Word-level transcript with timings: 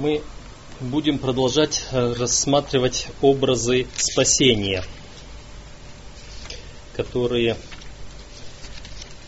мы 0.00 0.22
будем 0.80 1.18
продолжать 1.18 1.84
э, 1.92 2.14
рассматривать 2.14 3.08
образы 3.20 3.86
спасения, 3.96 4.82
которые 6.96 7.56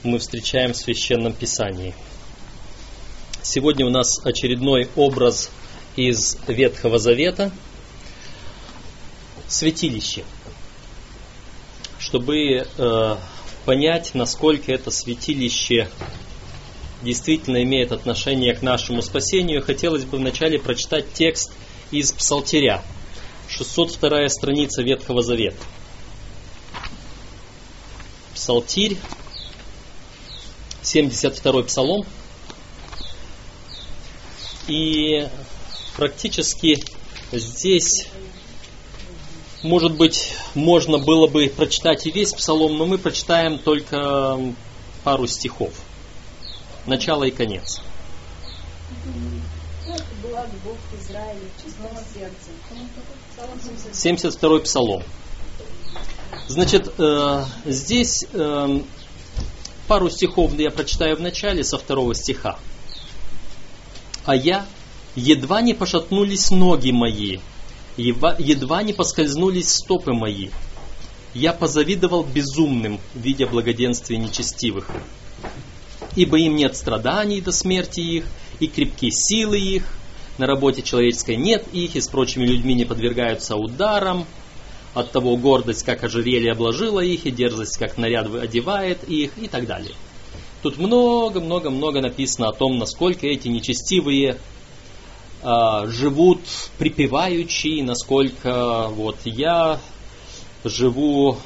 мы 0.03 0.19
встречаем 0.19 0.72
в 0.72 0.77
Священном 0.77 1.35
Писании. 1.35 1.95
Сегодня 3.43 3.85
у 3.85 3.90
нас 3.90 4.24
очередной 4.24 4.88
образ 4.96 5.50
из 5.94 6.38
Ветхого 6.48 6.98
Завета– 6.98 7.52
святилище. 9.46 10.24
Чтобы 11.98 12.66
э, 12.78 13.16
понять, 13.66 14.14
насколько 14.14 14.72
это 14.72 14.90
святилище 14.90 15.90
действительно 17.02 17.62
имеет 17.62 17.92
отношение 17.92 18.55
к 18.55 18.62
нашему 18.62 19.02
спасению, 19.02 19.62
хотелось 19.62 20.05
бы 20.05 20.18
вначале 20.18 20.59
прочитать 20.59 21.12
текст 21.12 21.52
из 21.90 22.12
Псалтиря, 22.12 22.82
602 23.48 24.28
страница 24.28 24.82
Ветхого 24.82 25.22
Завета. 25.22 25.58
Псалтирь, 28.34 28.96
72 30.82 31.62
псалом. 31.64 32.06
И 34.69 35.28
практически 35.96 36.82
здесь, 37.32 38.08
может 39.62 39.96
быть, 39.96 40.34
можно 40.55 40.98
было 40.98 41.27
бы 41.27 41.48
прочитать 41.48 42.06
и 42.06 42.10
весь 42.10 42.32
псалом, 42.32 42.78
но 42.78 42.86
мы 42.86 42.96
прочитаем 42.96 43.58
только 43.58 44.38
пару 45.05 45.27
стихов 45.27 45.72
начало 46.86 47.24
и 47.24 47.30
конец. 47.30 47.80
72 53.92 54.58
псалом. 54.61 55.03
Значит, 56.48 56.92
э, 56.98 57.44
здесь 57.66 58.25
э, 58.33 58.80
пару 59.86 60.10
стихов 60.10 60.55
я 60.58 60.70
прочитаю 60.70 61.16
в 61.16 61.20
начале 61.20 61.64
со 61.64 61.78
второго 61.78 62.14
стиха. 62.14 62.58
А 64.25 64.34
я 64.34 64.66
едва 65.14 65.60
не 65.60 65.75
пошатнулись 65.75 66.50
ноги 66.50 66.91
мои, 66.91 67.38
едва, 67.97 68.36
едва 68.38 68.83
не 68.83 68.92
поскользнулись 68.92 69.75
стопы 69.75 70.12
мои. 70.12 70.50
Я 71.34 71.53
позавидовал 71.53 72.25
безумным, 72.25 73.00
видя 73.14 73.47
благоденствие 73.47 74.19
нечестивых 74.19 74.88
ибо 76.16 76.38
им 76.38 76.56
нет 76.56 76.77
страданий 76.77 77.41
до 77.41 77.52
смерти 77.52 78.00
их, 78.00 78.24
и 78.60 78.66
крепки 78.66 79.10
силы 79.10 79.58
их, 79.58 79.84
на 80.38 80.46
работе 80.46 80.82
человеческой 80.82 81.36
нет 81.36 81.66
их, 81.72 81.96
и 81.96 82.00
с 82.00 82.08
прочими 82.08 82.46
людьми 82.46 82.74
не 82.74 82.84
подвергаются 82.84 83.56
ударам, 83.56 84.27
от 84.94 85.10
того 85.10 85.36
гордость, 85.36 85.84
как 85.84 86.04
ожерелье 86.04 86.52
обложила 86.52 87.00
их, 87.00 87.24
и 87.24 87.30
дерзость, 87.30 87.78
как 87.78 87.96
наряд 87.96 88.32
одевает 88.34 89.04
их, 89.08 89.32
и 89.38 89.48
так 89.48 89.66
далее. 89.66 89.94
Тут 90.62 90.78
много-много-много 90.78 92.00
написано 92.00 92.48
о 92.48 92.52
том, 92.52 92.78
насколько 92.78 93.26
эти 93.26 93.48
нечестивые 93.48 94.38
а, 95.42 95.86
живут 95.86 96.41
припеваючи, 96.78 97.82
насколько 97.82 98.88
вот 98.91 99.16
я 99.24 99.80
живу 100.62 101.38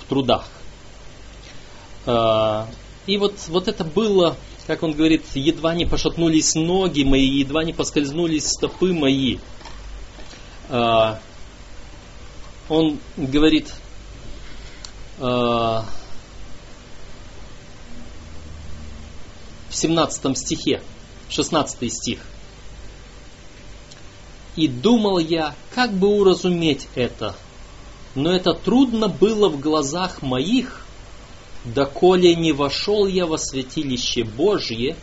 в 0.00 0.08
трудах. 0.08 0.48
А, 2.06 2.66
и 3.06 3.18
вот, 3.18 3.34
вот 3.48 3.68
это 3.68 3.84
было, 3.84 4.36
как 4.66 4.82
он 4.82 4.92
говорит, 4.92 5.24
едва 5.34 5.74
не 5.74 5.86
пошатнулись 5.86 6.54
ноги 6.54 7.04
мои, 7.04 7.38
едва 7.38 7.62
не 7.64 7.72
поскользнулись 7.72 8.48
стопы 8.48 8.92
мои. 8.92 9.38
А, 10.68 11.20
он 12.68 12.98
говорит, 13.16 13.72
а, 15.18 15.86
в 19.68 19.76
17 19.76 20.36
стихе, 20.36 20.82
16 21.28 21.92
стих. 21.92 22.20
И 24.56 24.66
думал 24.68 25.18
я, 25.18 25.54
как 25.74 25.92
бы 25.92 26.08
уразуметь 26.08 26.88
это, 26.94 27.36
но 28.14 28.34
это 28.34 28.54
трудно 28.54 29.08
было 29.08 29.48
в 29.48 29.60
глазах 29.60 30.22
моих, 30.22 30.85
доколе 31.74 32.34
не 32.34 32.52
вошел 32.52 33.06
я 33.06 33.26
во 33.26 33.38
святилище 33.38 34.24
Божье 34.24 34.96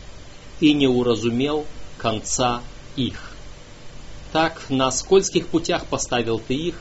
и 0.60 0.72
не 0.72 0.86
уразумел 0.86 1.66
конца 1.98 2.62
их. 2.96 3.32
Так 4.32 4.62
на 4.68 4.90
скользких 4.90 5.46
путях 5.48 5.86
поставил 5.86 6.38
ты 6.38 6.54
их, 6.54 6.80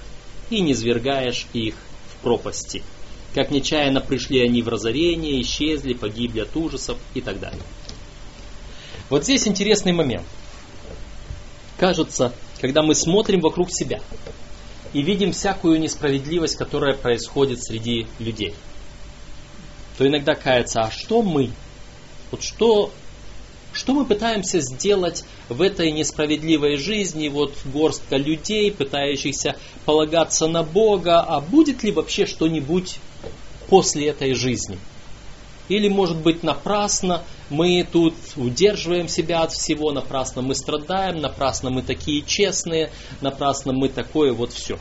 и 0.50 0.62
не 0.62 0.74
звергаешь 0.74 1.48
их 1.54 1.76
в 2.12 2.22
пропасти. 2.22 2.84
Как 3.34 3.50
нечаянно 3.50 4.02
пришли 4.02 4.44
они 4.44 4.62
в 4.62 4.68
разорение, 4.68 5.42
исчезли, 5.42 5.94
погибли 5.94 6.42
от 6.42 6.56
ужасов 6.56 6.98
и 7.14 7.22
так 7.22 7.40
далее. 7.40 7.62
Вот 9.10 9.24
здесь 9.24 9.48
интересный 9.48 9.94
момент. 9.94 10.26
Кажется, 11.78 12.34
когда 12.62 12.84
мы 12.84 12.94
смотрим 12.94 13.42
вокруг 13.42 13.72
себя 13.72 14.00
и 14.94 15.02
видим 15.02 15.32
всякую 15.32 15.80
несправедливость, 15.80 16.56
которая 16.56 16.94
происходит 16.94 17.64
среди 17.64 18.08
людей– 18.20 18.54
то 19.98 20.08
иногда 20.08 20.36
кается, 20.36 20.82
а 20.82 20.92
что 20.92 21.22
мы? 21.22 21.52
Вот 22.32 22.44
что, 22.44 22.92
что 23.74 23.94
мы 23.94 24.06
пытаемся 24.06 24.60
сделать 24.60 25.26
в 25.50 25.62
этой 25.62 25.92
несправедливой 25.92 26.78
жизни, 26.78 27.28
вот 27.28 27.54
горстка 27.66 28.18
людей, 28.18 28.72
пытающихся 28.72 29.56
полагаться 29.86 30.48
на 30.48 30.64
Бога, 30.64 31.22
а 31.22 31.42
будет 31.42 31.84
ли 31.84 31.92
вообще 31.92 32.26
что-нибудь 32.26 33.00
после 33.70 34.08
этой 34.08 34.34
жизни? 34.34 34.78
Или, 35.70 35.88
может 35.88 36.18
быть, 36.18 36.44
напрасно 36.44 37.24
мы 37.50 37.88
тут 37.90 38.16
удерживаем 38.36 39.08
себя 39.08 39.44
от 39.44 39.52
всего, 39.52 39.92
напрасно 39.92 40.42
мы 40.42 40.56
страдаем, 40.56 41.20
напрасно 41.20 41.70
мы 41.70 41.82
такие 41.84 42.22
честные, 42.22 42.92
напрасно 43.22 43.74
мы 43.74 43.90
такое 43.90 44.34
вот 44.34 44.52
все. 44.52 44.78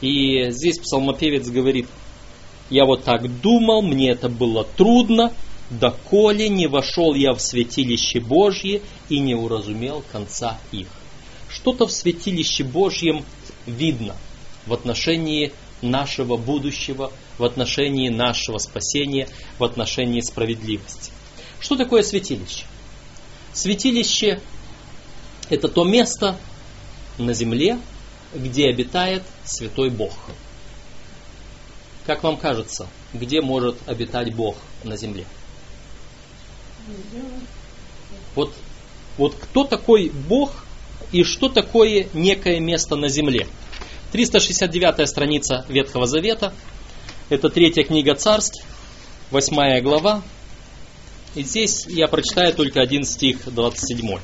И 0.00 0.50
здесь 0.50 0.78
псалмопевец 0.78 1.48
говорит, 1.48 1.86
я 2.70 2.84
вот 2.84 3.04
так 3.04 3.40
думал, 3.40 3.82
мне 3.82 4.10
это 4.10 4.28
было 4.28 4.64
трудно, 4.64 5.32
доколе 5.70 6.48
не 6.48 6.66
вошел 6.66 7.14
я 7.14 7.32
в 7.32 7.40
святилище 7.40 8.20
Божье 8.20 8.82
и 9.08 9.18
не 9.18 9.34
уразумел 9.34 10.02
конца 10.12 10.58
их. 10.72 10.88
Что-то 11.48 11.86
в 11.86 11.92
святилище 11.92 12.64
Божьем 12.64 13.24
видно 13.66 14.16
в 14.66 14.72
отношении 14.72 15.52
нашего 15.80 16.36
будущего, 16.36 17.12
в 17.38 17.44
отношении 17.44 18.08
нашего 18.08 18.58
спасения, 18.58 19.28
в 19.58 19.64
отношении 19.64 20.20
справедливости. 20.20 21.12
Что 21.60 21.76
такое 21.76 22.02
святилище? 22.02 22.64
Святилище– 23.52 24.40
это 25.50 25.68
то 25.68 25.84
место 25.84 26.36
на 27.18 27.32
земле, 27.32 27.78
где 28.34 28.68
обитает 28.68 29.22
Святой 29.44 29.90
Бог– 29.90 30.12
как 32.06 32.22
вам 32.22 32.36
кажется, 32.36 32.86
где 33.12 33.42
может 33.42 33.76
обитать 33.86 34.32
Бог 34.32 34.56
на 34.84 34.96
земле? 34.96 35.26
Вот, 38.36 38.54
вот 39.18 39.34
кто 39.34 39.64
такой 39.64 40.10
Бог 40.10 40.52
и 41.10 41.24
что 41.24 41.48
такое 41.48 42.06
некое 42.14 42.60
место 42.60 42.94
на 42.94 43.08
земле? 43.08 43.48
369 44.12 45.08
страница 45.08 45.66
Ветхого 45.68 46.06
Завета. 46.06 46.54
Это 47.28 47.50
третья 47.50 47.82
книга 47.82 48.14
царств, 48.14 48.64
восьмая 49.32 49.82
глава. 49.82 50.22
И 51.34 51.42
здесь 51.42 51.86
я 51.88 52.06
прочитаю 52.06 52.54
только 52.54 52.80
один 52.80 53.02
стих, 53.02 53.40
27. 53.46 54.18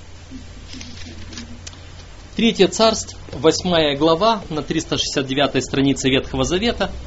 Третье 2.37 2.69
царств, 2.69 3.17
восьмая 3.33 3.97
глава, 3.97 4.43
на 4.51 4.63
369 4.63 5.65
странице 5.65 6.09
Ветхого 6.09 6.45
Завета– 6.45 6.93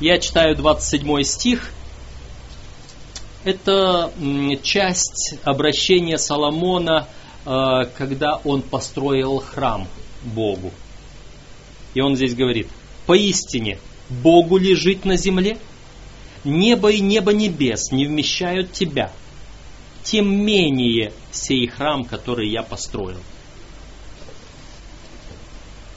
я 0.00 0.18
читаю 0.18 0.54
27 0.54 1.22
стих. 1.22 1.70
Это 3.44 4.12
часть 4.62 5.38
обращения 5.44 6.18
Соломона, 6.18 7.08
э, 7.44 7.84
когда 7.96 8.40
он 8.44 8.62
построил 8.62 9.38
храм 9.38 9.86
Богу. 10.24 10.72
И 11.94 12.00
он 12.00 12.16
здесь 12.16 12.34
говорит, 12.34 12.68
поистине, 13.06 13.78
Богу 14.10 14.58
ли 14.58 14.74
жить 14.74 15.04
на 15.04 15.16
земле? 15.16 15.58
Небо 16.44 16.90
и 16.90 17.00
небо 17.00 17.32
небес 17.32 17.90
не 17.92 18.06
вмещают 18.06 18.72
тебя. 18.72 19.12
Тем 20.02 20.44
менее 20.44 21.12
сей 21.30 21.66
храм, 21.68 22.04
который 22.04 22.50
я 22.50 22.62
построил. 22.62 23.18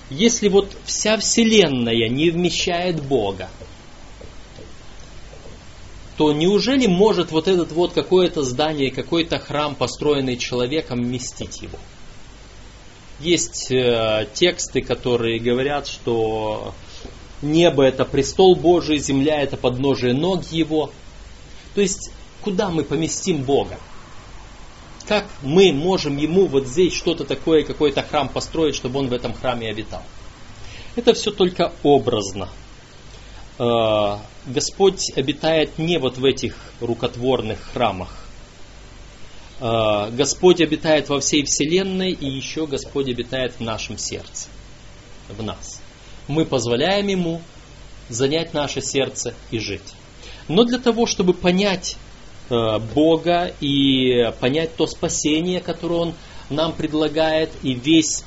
Если 0.09 0.47
вот 0.47 0.75
вся 0.85 1.17
Вселенная 1.17 2.09
не 2.09 2.31
вмещает 2.31 3.03
Бога, 3.03 3.49
то 6.19 6.33
неужели 6.33 6.85
может 6.85 7.31
вот 7.31 7.47
этот 7.47 7.71
вот 7.71 7.93
какое-то 7.93 8.43
здание, 8.43 8.91
какой-то 8.91 9.39
храм, 9.39 9.73
построенный 9.73 10.35
человеком, 10.35 10.99
вместить 10.99 11.61
его? 11.61 11.77
Есть 13.21 13.71
э, 13.71 14.27
тексты, 14.33 14.81
которые 14.81 15.39
говорят, 15.39 15.87
что 15.87 16.73
небо 17.41 17.83
это 17.83 18.03
престол 18.03 18.57
Божий, 18.57 18.97
земля 18.97 19.41
это 19.41 19.55
подножие 19.55 20.13
ног 20.13 20.43
Его. 20.51 20.91
То 21.73 21.79
есть, 21.79 22.11
куда 22.41 22.67
мы 22.67 22.83
поместим 22.83 23.43
Бога? 23.43 23.79
Как 25.07 25.25
мы 25.41 25.71
можем 25.71 26.17
Ему 26.17 26.47
вот 26.47 26.67
здесь 26.67 26.91
что-то 26.91 27.23
такое, 27.23 27.63
какой-то 27.63 28.03
храм 28.03 28.27
построить, 28.27 28.75
чтобы 28.75 28.99
Он 28.99 29.07
в 29.07 29.13
этом 29.13 29.33
храме 29.33 29.69
обитал? 29.69 30.03
Это 30.97 31.13
все 31.13 31.31
только 31.31 31.71
образно. 31.81 32.49
Э, 33.59 34.17
Господь 34.45 35.11
обитает 35.17 35.77
не 35.77 35.99
вот 35.99 36.17
в 36.17 36.23
этих 36.23 36.55
рукотворных 36.79 37.59
храмах. 37.73 38.25
Э, 39.59 40.09
Господь 40.11 40.61
обитает 40.61 41.09
во 41.09 41.19
всей 41.19 41.43
вселенной, 41.43 42.11
и 42.11 42.25
еще 42.25 42.65
Господь 42.65 43.09
обитает 43.09 43.55
в 43.59 43.59
нашем 43.59 43.97
сердце, 43.97 44.47
в 45.27 45.43
нас. 45.43 45.81
Мы 46.27 46.45
позволяем 46.45 47.07
Ему 47.07 47.41
занять 48.07 48.53
наше 48.53 48.81
сердце 48.81 49.33
и 49.51 49.59
жить. 49.59 49.93
Но 50.47 50.63
для 50.63 50.79
того, 50.79 51.05
чтобы 51.05 51.33
понять 51.33 51.97
э, 52.49 52.79
Бога 52.95 53.53
и 53.59 54.31
понять 54.39 54.75
то 54.77 54.87
спасение, 54.87 55.59
которое 55.59 55.95
Он 55.95 56.13
нам 56.49 56.71
предлагает, 56.71 57.51
и 57.61 57.73
весь 57.73 58.23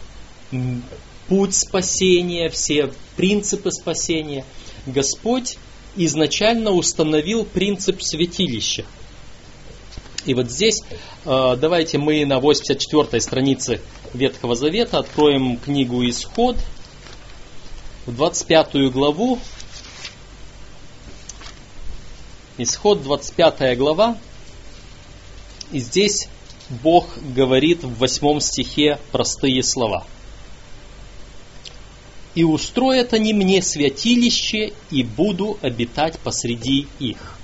путь 1.26 1.54
спасения, 1.54 2.50
все 2.50 2.92
принципы 3.16 3.70
спасения, 3.70 4.44
Господь 4.86 5.58
изначально 5.96 6.70
установил 6.70 7.44
принцип 7.44 8.02
святилища– 8.02 8.84
и 10.24 10.34
вот 10.34 10.50
здесь 10.50 10.82
э, 11.24 11.56
давайте 11.60 11.98
мы 11.98 12.24
на 12.24 12.38
84 12.38 13.20
странице 13.20 13.80
Ветхого 14.14 14.54
Завета 14.54 14.98
откроем 14.98 15.56
книгу 15.56 16.08
Исход, 16.08 16.56
в 18.06 18.14
25 18.14 18.92
главу. 18.92 19.38
Исход, 22.56 23.02
25 23.02 23.76
глава. 23.76 24.16
И 25.72 25.80
здесь 25.80 26.28
Бог 26.68 27.06
говорит 27.18 27.82
в 27.82 27.94
8 27.94 28.38
стихе 28.40 29.00
простые 29.10 29.62
слова. 29.64 30.04
«И 32.34 32.44
устроят 32.44 33.12
они 33.12 33.34
мне 33.34 33.62
святилище, 33.62 34.72
и 34.90 35.02
буду 35.02 35.58
обитать 35.60 36.18
посреди 36.18 36.86
их». 36.98 37.38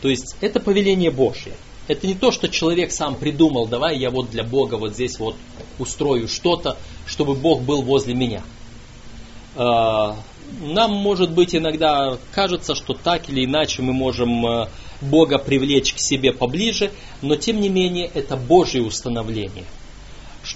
То 0.00 0.08
есть 0.08 0.36
это 0.40 0.60
повеление 0.60 1.10
Божье. 1.10 1.54
Это 1.88 2.06
не 2.06 2.14
то, 2.14 2.30
что 2.30 2.48
человек 2.48 2.92
сам 2.92 3.16
придумал, 3.16 3.66
давай 3.66 3.98
я 3.98 4.10
вот 4.10 4.30
для 4.30 4.44
Бога 4.44 4.74
вот 4.74 4.92
здесь 4.92 5.18
вот 5.18 5.36
устрою 5.78 6.28
что-то, 6.28 6.76
чтобы 7.06 7.34
Бог 7.34 7.62
был 7.62 7.82
возле 7.82 8.14
меня. 8.14 8.42
А, 9.56 10.16
нам, 10.60 10.92
может 10.92 11.32
быть, 11.32 11.54
иногда 11.54 12.18
кажется, 12.32 12.74
что 12.74 12.94
так 12.94 13.28
или 13.30 13.44
иначе 13.44 13.82
мы 13.82 13.92
можем 13.92 14.46
э, 14.46 14.68
Бога 15.00 15.38
привлечь 15.38 15.94
к 15.94 15.98
себе 15.98 16.32
поближе, 16.32 16.90
но 17.22 17.36
тем 17.36 17.60
не 17.60 17.68
менее 17.68 18.10
это 18.12 18.36
Божье 18.36 18.82
установление. 18.82 19.64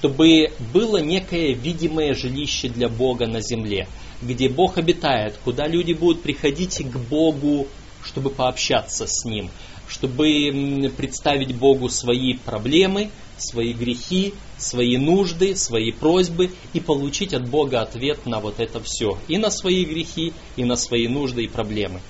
Чтобы 0.03 0.51
было 0.75 0.97
некое 0.97 1.53
видимое 1.53 2.15
жилище 2.15 2.69
для 2.69 2.89
Бога 2.89 3.29
на 3.29 3.41
земле, 3.41 3.87
где 4.21 4.49
Бог 4.49 4.77
обитает, 4.77 5.39
куда 5.45 5.69
люди 5.69 5.93
будут 5.93 6.23
приходить 6.23 6.79
к 6.79 6.97
Богу 6.97 7.69
чтобы 8.05 8.31
пообщаться 8.31 9.07
с 9.07 9.25
Ним, 9.25 9.51
чтобы 9.89 10.91
представить 10.97 11.55
Богу 11.55 11.89
свои 11.89 12.35
проблемы, 12.35 13.11
свои 13.37 13.73
грехи, 13.73 14.35
свои 14.59 14.97
нужды, 14.97 15.57
свои 15.57 15.93
просьбы 15.93 16.51
и 16.73 16.81
получить 16.81 17.35
от 17.35 17.49
Бога 17.49 17.81
ответ 17.81 18.27
на 18.27 18.41
вот 18.41 18.61
это 18.61 18.81
все. 18.83 19.19
И 19.29 19.39
на 19.39 19.51
свои 19.51 19.85
грехи, 19.85 20.33
и 20.57 20.65
на 20.65 20.77
свои 20.77 21.09
нужды 21.09 21.45
и 21.45 21.49
проблемы. 21.49 22.01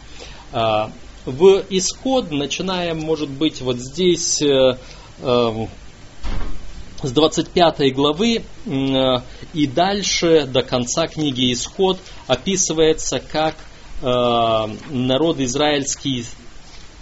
А, 0.53 0.91
в 1.25 1.65
исход, 1.71 2.31
начиная, 2.31 2.95
может 2.95 3.31
быть, 3.31 3.61
вот 3.61 3.79
здесь 3.79 4.43
э, 4.43 4.77
э, 5.21 5.67
с 7.03 7.11
25 7.11 7.95
главы 7.95 8.43
э, 8.67 9.17
и 9.55 9.67
дальше 9.67 10.47
до 10.47 10.63
конца 10.63 11.07
книги 11.07 11.53
Исход 11.53 11.99
описывается, 12.27 13.21
как 13.21 13.55
Э, 14.03 14.67
народ 14.91 15.39
израильский 15.39 16.25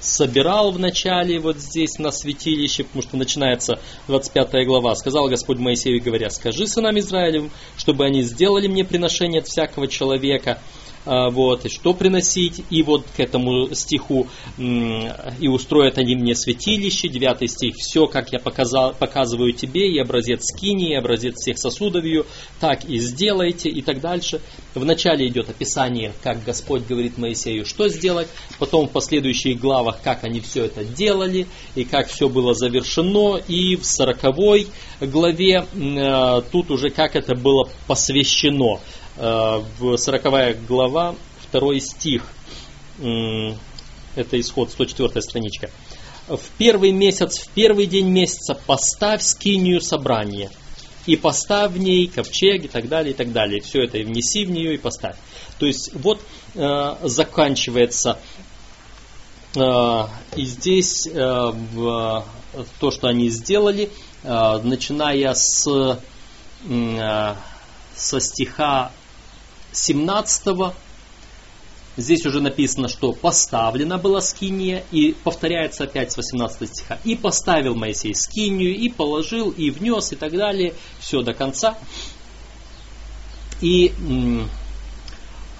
собирал 0.00 0.70
в 0.70 0.78
начале 0.78 1.38
вот 1.38 1.58
здесь 1.58 1.98
на 1.98 2.10
святилище, 2.10 2.84
потому 2.84 3.02
что 3.02 3.16
начинается 3.16 3.80
25 4.06 4.66
глава. 4.66 4.94
Сказал 4.94 5.28
Господь 5.28 5.58
Моисею, 5.58 6.02
говоря, 6.02 6.28
скажи 6.28 6.66
сынам 6.66 6.98
Израилевым, 6.98 7.50
чтобы 7.78 8.04
они 8.04 8.22
сделали 8.22 8.68
мне 8.68 8.84
приношение 8.84 9.40
от 9.40 9.48
всякого 9.48 9.88
человека, 9.88 10.58
вот, 11.10 11.64
и 11.64 11.68
что 11.68 11.92
приносить, 11.92 12.62
и 12.70 12.82
вот 12.82 13.04
к 13.16 13.18
этому 13.18 13.74
стиху, 13.74 14.28
и 14.58 15.48
устроят 15.48 15.98
они 15.98 16.14
мне 16.14 16.36
святилище, 16.36 17.08
9 17.08 17.50
стих, 17.50 17.74
все, 17.76 18.06
как 18.06 18.32
я 18.32 18.38
показал, 18.38 18.94
показываю 18.94 19.52
тебе, 19.52 19.90
и 19.90 19.98
образец 19.98 20.44
скини, 20.44 20.90
и 20.90 20.94
образец 20.94 21.36
всех 21.36 21.58
сосудов 21.58 22.04
ее, 22.04 22.24
так 22.60 22.84
и 22.84 22.98
сделайте, 23.00 23.68
и 23.68 23.82
так 23.82 24.00
дальше. 24.00 24.40
Вначале 24.74 25.26
идет 25.26 25.48
описание, 25.48 26.12
как 26.22 26.44
Господь 26.44 26.86
говорит 26.86 27.18
Моисею, 27.18 27.66
что 27.66 27.88
сделать, 27.88 28.28
потом 28.58 28.86
в 28.86 28.92
последующих 28.92 29.58
главах, 29.58 30.00
как 30.02 30.22
они 30.22 30.40
все 30.40 30.66
это 30.66 30.84
делали, 30.84 31.46
и 31.74 31.84
как 31.84 32.08
все 32.08 32.28
было 32.28 32.54
завершено, 32.54 33.36
и 33.48 33.76
в 33.76 33.84
40 33.84 34.18
главе 35.00 35.66
э, 35.72 36.42
тут 36.52 36.70
уже 36.70 36.90
как 36.90 37.16
это 37.16 37.34
было 37.34 37.68
посвящено. 37.86 38.80
Э, 39.22 39.62
в 39.78 39.98
40 39.98 40.64
глава, 40.66 41.14
2 41.52 41.80
стих, 41.80 42.22
это 42.98 44.40
исход, 44.40 44.70
104 44.70 45.20
страничка. 45.20 45.70
В 46.26 46.40
первый 46.56 46.90
месяц, 46.92 47.38
в 47.38 47.50
первый 47.50 47.84
день 47.84 48.08
месяца 48.08 48.54
поставь 48.54 49.22
скинию 49.22 49.82
собрания, 49.82 50.50
и 51.04 51.16
поставь 51.16 51.72
в 51.72 51.78
ней 51.78 52.06
ковчег 52.06 52.64
и 52.64 52.68
так 52.68 52.88
далее, 52.88 53.12
и 53.12 53.16
так 53.16 53.32
далее. 53.32 53.60
Все 53.60 53.82
это 53.82 53.98
и 53.98 54.04
внеси 54.04 54.46
в 54.46 54.50
нее 54.50 54.74
и 54.74 54.78
поставь. 54.78 55.16
То 55.58 55.66
есть 55.66 55.92
вот 55.94 56.22
э, 56.54 56.96
заканчивается 57.02 58.18
э, 59.54 60.02
и 60.36 60.44
здесь 60.46 61.06
э, 61.06 61.52
в, 61.74 62.24
то, 62.78 62.90
что 62.90 63.08
они 63.08 63.28
сделали, 63.28 63.90
э, 64.22 64.60
начиная 64.62 65.34
с, 65.34 65.98
э, 66.64 67.34
со 67.94 68.20
стиха 68.20 68.92
17 69.72 70.74
Здесь 71.96 72.24
уже 72.24 72.40
написано, 72.40 72.88
что 72.88 73.12
поставлена 73.12 73.98
была 73.98 74.20
скиния, 74.20 74.84
и 74.90 75.12
повторяется 75.12 75.84
опять 75.84 76.12
с 76.12 76.16
18 76.16 76.68
стиха. 76.68 76.98
И 77.04 77.16
поставил 77.16 77.74
Моисей 77.74 78.14
скинию, 78.14 78.74
и 78.74 78.88
положил, 78.88 79.50
и 79.50 79.70
внес, 79.70 80.12
и 80.12 80.16
так 80.16 80.32
далее. 80.32 80.74
Все 81.00 81.22
до 81.22 81.34
конца. 81.34 81.76
И 83.60 83.92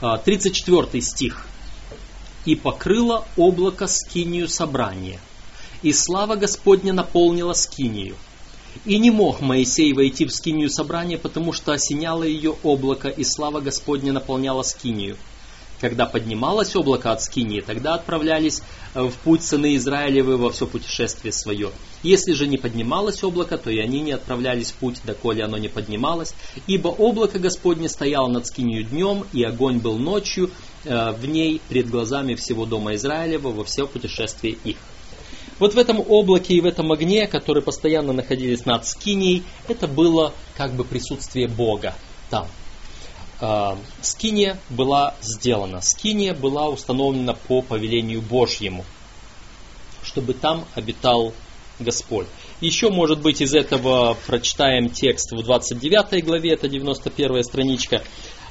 34 0.00 0.80
а, 0.82 1.00
стих. 1.00 1.46
И 2.46 2.54
покрыло 2.54 3.26
облако 3.36 3.86
скинию 3.86 4.48
собрания, 4.48 5.20
и 5.82 5.92
слава 5.92 6.36
Господня 6.36 6.94
наполнила 6.94 7.52
скинию. 7.52 8.16
И 8.84 8.98
не 8.98 9.10
мог 9.10 9.40
Моисей 9.40 9.92
войти 9.92 10.24
в 10.24 10.32
скинию 10.32 10.70
собрания, 10.70 11.18
потому 11.18 11.52
что 11.52 11.72
осеняло 11.72 12.22
ее 12.22 12.56
облако, 12.62 13.08
и 13.08 13.24
слава 13.24 13.60
Господня 13.60 14.12
наполняла 14.12 14.62
скинию. 14.62 15.16
Когда 15.80 16.04
поднималось 16.04 16.76
облако 16.76 17.10
от 17.10 17.22
скинии, 17.22 17.60
тогда 17.60 17.94
отправлялись 17.94 18.62
э, 18.94 19.02
в 19.02 19.14
путь 19.14 19.42
сыны 19.42 19.76
Израилевы 19.76 20.36
во 20.36 20.50
все 20.50 20.66
путешествие 20.66 21.32
свое. 21.32 21.70
Если 22.02 22.34
же 22.34 22.46
не 22.46 22.58
поднималось 22.58 23.24
облако, 23.24 23.56
то 23.56 23.70
и 23.70 23.78
они 23.78 24.00
не 24.00 24.12
отправлялись 24.12 24.72
в 24.72 24.74
путь, 24.74 25.00
доколе 25.04 25.42
оно 25.42 25.56
не 25.56 25.68
поднималось. 25.68 26.34
Ибо 26.66 26.88
облако 26.88 27.38
Господне 27.38 27.88
стояло 27.88 28.28
над 28.28 28.46
скинию 28.46 28.84
днем, 28.84 29.24
и 29.32 29.42
огонь 29.42 29.78
был 29.78 29.96
ночью 29.96 30.50
э, 30.84 31.12
в 31.12 31.26
ней 31.26 31.62
пред 31.70 31.88
глазами 31.88 32.34
всего 32.34 32.66
дома 32.66 32.94
Израилева 32.96 33.48
во 33.48 33.64
все 33.64 33.86
путешествие 33.86 34.58
их. 34.64 34.76
Вот 35.60 35.74
в 35.74 35.78
этом 35.78 36.00
облаке 36.00 36.54
и 36.54 36.60
в 36.62 36.66
этом 36.66 36.90
огне, 36.90 37.26
которые 37.28 37.62
постоянно 37.62 38.14
находились 38.14 38.64
над 38.64 38.86
Скинией, 38.86 39.44
это 39.68 39.86
было 39.86 40.32
как 40.56 40.72
бы 40.72 40.84
присутствие 40.84 41.48
Бога 41.48 41.94
там. 42.30 42.48
А, 43.40 43.78
Скиния 44.00 44.58
была 44.70 45.14
сделана. 45.20 45.82
Скиния 45.82 46.34
была 46.34 46.68
установлена 46.68 47.34
по 47.34 47.60
повелению 47.60 48.22
Божьему, 48.22 48.86
чтобы 50.02 50.32
там 50.32 50.64
обитал 50.74 51.34
Господь. 51.78 52.26
Еще, 52.62 52.88
может 52.88 53.20
быть, 53.20 53.42
из 53.42 53.54
этого 53.54 54.16
прочитаем 54.26 54.88
текст 54.88 55.30
в 55.32 55.42
29 55.42 56.24
главе, 56.24 56.54
это 56.54 56.68
91 56.68 57.44
страничка, 57.44 58.02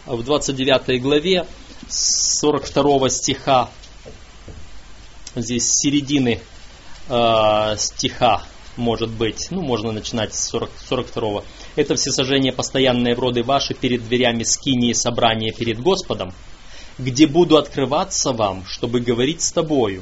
в 0.06 0.22
29 0.24 1.02
главе 1.02 1.48
42 1.88 3.10
стиха, 3.10 3.72
здесь 5.36 5.66
середины 5.66 6.40
э, 7.10 7.76
стиха 7.78 8.44
может 8.80 9.10
быть, 9.10 9.48
ну, 9.52 9.62
можно 9.62 9.92
начинать 9.92 10.34
с 10.34 10.50
40, 10.50 10.70
42 10.88 11.44
Это 11.76 11.96
всесожжение 11.96 12.54
постоянные 12.54 13.14
в 13.14 13.20
роды 13.20 13.44
ваши 13.44 13.74
перед 13.74 14.08
дверями 14.08 14.44
скинии 14.44 14.94
собрания 14.94 15.52
перед 15.52 15.80
Господом, 15.82 16.34
где 16.98 17.28
буду 17.28 17.58
открываться 17.58 18.32
вам, 18.32 18.64
чтобы 18.66 19.02
говорить 19.02 19.42
с 19.42 19.52
тобою. 19.52 20.02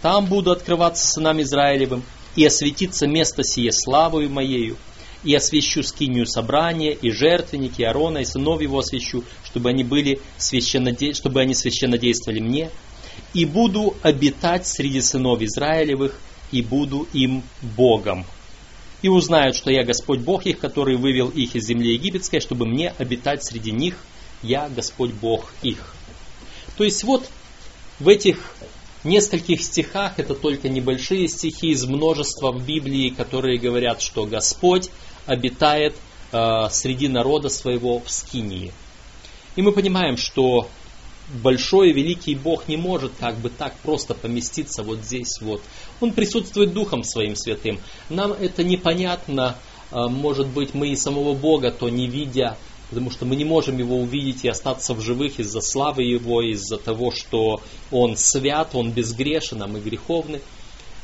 Там 0.00 0.26
буду 0.26 0.50
открываться 0.50 1.06
сынам 1.06 1.42
Израилевым, 1.42 2.02
и 2.36 2.44
осветиться 2.44 3.06
место 3.06 3.42
сие 3.42 3.72
славою 3.72 4.30
моею, 4.30 4.76
и 5.24 5.34
освящу 5.34 5.82
скинию 5.82 6.26
собрания, 6.26 6.92
и 6.92 7.10
жертвенники, 7.10 7.82
Аарона, 7.82 8.18
и 8.18 8.24
сынов 8.24 8.60
его 8.60 8.78
освящу, 8.78 9.24
чтобы 9.44 9.70
они, 9.70 9.84
были 9.84 10.20
священноде... 10.36 11.14
чтобы 11.14 11.40
они 11.40 11.54
священно 11.54 11.98
действовали 11.98 12.40
мне, 12.40 12.70
и 13.34 13.44
буду 13.44 13.96
обитать 14.02 14.66
среди 14.66 15.00
сынов 15.00 15.40
Израилевых, 15.40 16.18
и 16.52 16.62
буду 16.62 17.08
им 17.12 17.42
Богом. 17.62 18.24
И 19.02 19.08
узнают, 19.08 19.56
что 19.56 19.70
я 19.70 19.84
Господь 19.84 20.20
Бог 20.20 20.46
их, 20.46 20.58
который 20.58 20.96
вывел 20.96 21.28
их 21.28 21.54
из 21.54 21.66
земли 21.66 21.92
египетской, 21.94 22.40
чтобы 22.40 22.66
мне 22.66 22.94
обитать 22.98 23.44
среди 23.44 23.70
них, 23.70 23.96
я 24.42 24.68
Господь 24.68 25.12
Бог 25.12 25.52
их. 25.62 25.94
То 26.76 26.84
есть 26.84 27.04
вот 27.04 27.28
в 27.98 28.08
этих 28.08 28.54
нескольких 29.04 29.62
стихах, 29.62 30.18
это 30.18 30.34
только 30.34 30.68
небольшие 30.68 31.28
стихи 31.28 31.68
из 31.68 31.84
множества 31.84 32.52
в 32.52 32.64
Библии, 32.66 33.10
которые 33.10 33.58
говорят, 33.58 34.00
что 34.00 34.26
Господь 34.26 34.90
обитает 35.26 35.94
э, 36.32 36.68
среди 36.70 37.08
народа 37.08 37.48
своего 37.48 38.00
в 38.00 38.10
Скинии. 38.10 38.72
И 39.54 39.62
мы 39.62 39.72
понимаем, 39.72 40.16
что 40.16 40.68
большой 41.42 41.90
и 41.90 41.92
великий 41.92 42.34
Бог 42.34 42.68
не 42.68 42.76
может 42.76 43.12
как 43.18 43.36
бы 43.38 43.50
так 43.50 43.74
просто 43.78 44.14
поместиться 44.14 44.82
вот 44.82 45.00
здесь 45.00 45.40
вот. 45.40 45.62
Он 46.00 46.12
присутствует 46.12 46.72
Духом 46.72 47.02
Своим 47.02 47.36
Святым. 47.36 47.80
Нам 48.08 48.32
это 48.32 48.62
непонятно, 48.62 49.56
э, 49.90 50.06
может 50.08 50.46
быть, 50.48 50.74
мы 50.74 50.88
и 50.88 50.96
самого 50.96 51.34
Бога 51.34 51.70
то 51.70 51.88
не 51.88 52.06
видя, 52.06 52.56
потому 52.90 53.10
что 53.10 53.24
мы 53.24 53.36
не 53.36 53.44
можем 53.44 53.78
его 53.78 53.96
увидеть 53.96 54.44
и 54.44 54.48
остаться 54.48 54.94
в 54.94 55.00
живых 55.00 55.40
из-за 55.40 55.60
славы 55.60 56.04
его, 56.04 56.42
из-за 56.42 56.78
того, 56.78 57.10
что 57.10 57.60
он 57.90 58.16
свят, 58.16 58.74
он 58.74 58.92
безгрешен, 58.92 59.62
а 59.62 59.66
мы 59.66 59.80
греховны. 59.80 60.40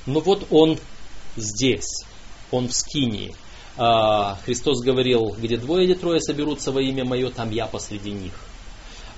Но 0.06 0.20
вот 0.20 0.46
он 0.50 0.78
здесь, 1.36 2.04
он 2.50 2.68
в 2.68 2.72
Скинии. 2.72 3.34
А, 3.76 4.38
Христос 4.44 4.82
говорил, 4.82 5.34
где 5.38 5.56
двое 5.56 5.84
или 5.84 5.94
трое 5.94 6.20
соберутся 6.20 6.72
во 6.72 6.82
имя 6.82 7.04
Мое, 7.04 7.30
там 7.30 7.50
я 7.50 7.66
посреди 7.66 8.10
них. 8.10 8.34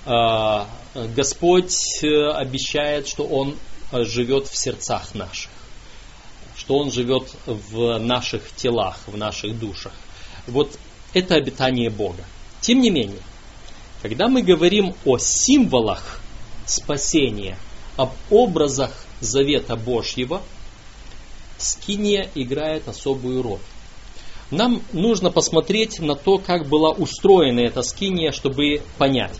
А, 0.06 0.68
Господь 0.94 1.74
э, 2.02 2.30
обещает, 2.32 3.08
что 3.08 3.24
Он 3.24 3.56
живет 3.92 4.48
в 4.48 4.56
сердцах 4.56 5.14
наших, 5.14 5.50
что 6.56 6.78
Он 6.78 6.90
живет 6.90 7.34
в 7.46 7.98
наших 7.98 8.54
телах, 8.54 8.98
в 9.06 9.16
наших 9.16 9.58
душах. 9.58 9.92
Вот 10.46 10.78
это 11.14 11.36
обитание 11.36 11.90
Бога. 11.90 12.24
Тем 12.60 12.80
не 12.80 12.90
менее, 12.90 13.22
когда 14.02 14.28
мы 14.28 14.42
говорим 14.42 14.94
о 15.04 15.16
символах 15.18 16.20
спасения, 16.66 17.56
об 17.96 18.10
образах 18.30 18.92
завета 19.20 19.76
Божьего, 19.76 20.42
скиния 21.56 22.28
играет 22.34 22.88
особую 22.88 23.42
роль. 23.42 23.60
Нам 24.50 24.82
нужно 24.92 25.30
посмотреть 25.30 26.00
на 26.00 26.14
то, 26.14 26.38
как 26.38 26.68
была 26.68 26.90
устроена 26.90 27.60
эта 27.60 27.82
скиния, 27.82 28.32
чтобы 28.32 28.82
понять. 28.98 29.38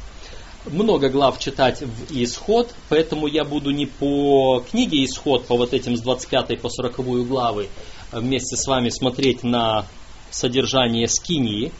Много 0.67 1.11
глав 1.11 1.39
читать 1.39 1.83
в 1.83 2.11
Исход, 2.11 2.75
поэтому 2.89 3.27
я 3.27 3.45
буду 3.45 3.71
не 3.71 3.85
по 3.85 4.65
книге 4.71 5.05
Исход, 5.05 5.47
по 5.47 5.57
вот 5.57 5.75
этим 5.75 5.95
с 5.95 6.01
25 6.01 6.59
по 6.61 6.71
40 6.71 7.27
главы, 7.27 7.69
а 8.11 8.21
вместе 8.21 8.57
с 8.57 8.67
вами 8.67 8.89
смотреть 8.89 9.43
на 9.43 9.87
содержание 10.31 11.07
скинии, 11.07 11.71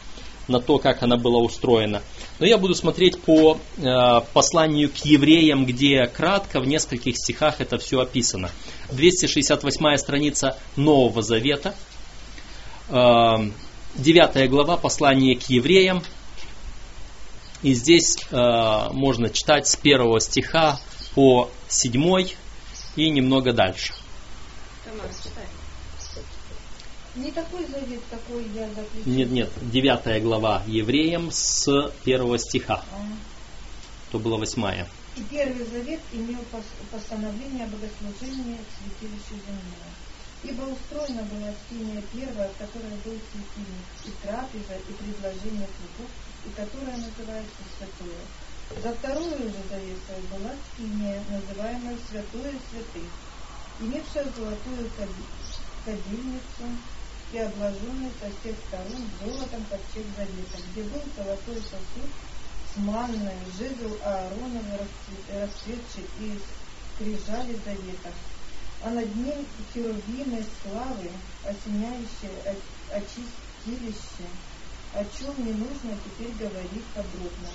на 0.47 0.59
то, 0.59 0.77
как 0.77 1.01
она 1.01 1.17
была 1.17 1.39
устроена. 1.39 2.03
Но 2.37 2.45
я 2.45 2.59
буду 2.59 2.75
смотреть 2.75 3.19
по 3.19 3.57
э, 3.77 4.21
посланию 4.33 4.91
к 4.91 4.97
евреям, 5.05 5.65
где 5.65 6.05
кратко 6.05 6.59
в 6.59 6.67
нескольких 6.67 7.17
стихах 7.17 7.61
это 7.61 7.79
все 7.79 8.01
описано. 8.01 8.51
268 8.91 9.97
страница 9.97 10.57
Нового 10.75 11.23
Завета, 11.23 11.73
э, 12.89 12.93
9 13.95 14.49
глава 14.49 14.77
послания 14.77 15.35
к 15.35 15.49
евреям. 15.49 16.03
И 17.61 17.73
здесь 17.73 18.17
э, 18.31 18.89
можно 18.91 19.29
читать 19.29 19.67
с 19.67 19.75
первого 19.75 20.19
стиха 20.19 20.79
по 21.13 21.49
седьмой 21.67 22.35
и 22.95 23.09
немного 23.09 23.53
дальше. 23.53 23.93
Не 27.15 27.31
такой 27.31 27.65
завет, 27.65 28.01
какой 28.09 28.45
я 28.53 28.67
заключил. 28.67 29.05
Нет, 29.05 29.31
нет, 29.31 29.49
девятая 29.61 30.19
глава 30.19 30.63
евреям 30.67 31.31
с 31.31 31.65
первого 32.03 32.37
стиха. 32.37 32.83
А. 32.91 33.05
То 34.11 34.19
было 34.19 34.37
восьмая. 34.37 34.85
И 35.15 35.23
первый 35.23 35.65
завет 35.65 36.01
имел 36.11 36.41
постановление 36.91 37.63
о 37.63 37.67
богослужении 37.67 38.59
святилище 38.75 39.41
земного. 39.47 39.87
Ибо 40.43 40.63
устроена 40.63 41.23
была 41.23 41.53
скиния 41.65 42.03
первая, 42.11 42.49
в 42.49 42.57
которой 42.57 42.91
был 43.05 43.17
светильник, 43.31 43.87
и 44.03 44.11
трапеза, 44.21 44.75
и 44.75 44.93
предложение 44.93 45.67
цветов, 45.67 46.11
и 46.45 46.49
которая 46.55 46.97
называется 46.97 47.61
святое. 47.77 48.21
За 48.81 48.93
вторую 48.93 49.37
же 49.37 49.61
завесой 49.69 50.21
была 50.31 50.51
скиния, 50.73 51.23
называемая 51.29 51.97
святое 52.09 52.53
святых, 52.69 53.09
имевшая 53.79 54.25
золотую 54.35 54.89
кадильницу, 55.85 56.65
и 57.35 57.37
обложенный 57.37 58.11
со 58.21 58.29
всех 58.39 58.55
сторон 58.67 59.03
золотом 59.19 59.65
ковчег 59.69 60.05
завета, 60.15 60.57
где 60.71 60.83
был 60.83 61.01
золотой 61.17 61.55
сосуд 61.63 62.09
с 62.73 62.77
манной, 62.77 63.35
жезл 63.57 63.97
Ааронова 64.03 64.79
расцветший 65.29 66.05
и 66.19 66.39
скрижали 66.95 67.59
завета, 67.65 68.13
а 68.83 68.89
над 68.91 69.13
ним 69.15 69.45
херувимы 69.73 70.45
славы, 70.61 71.11
осеняющие 71.43 72.31
очистилище, 72.91 74.29
о 74.95 75.05
чем 75.17 75.33
не 75.37 75.53
нужно 75.53 75.97
теперь 76.05 76.31
говорить 76.39 76.85
подробно. 76.93 77.49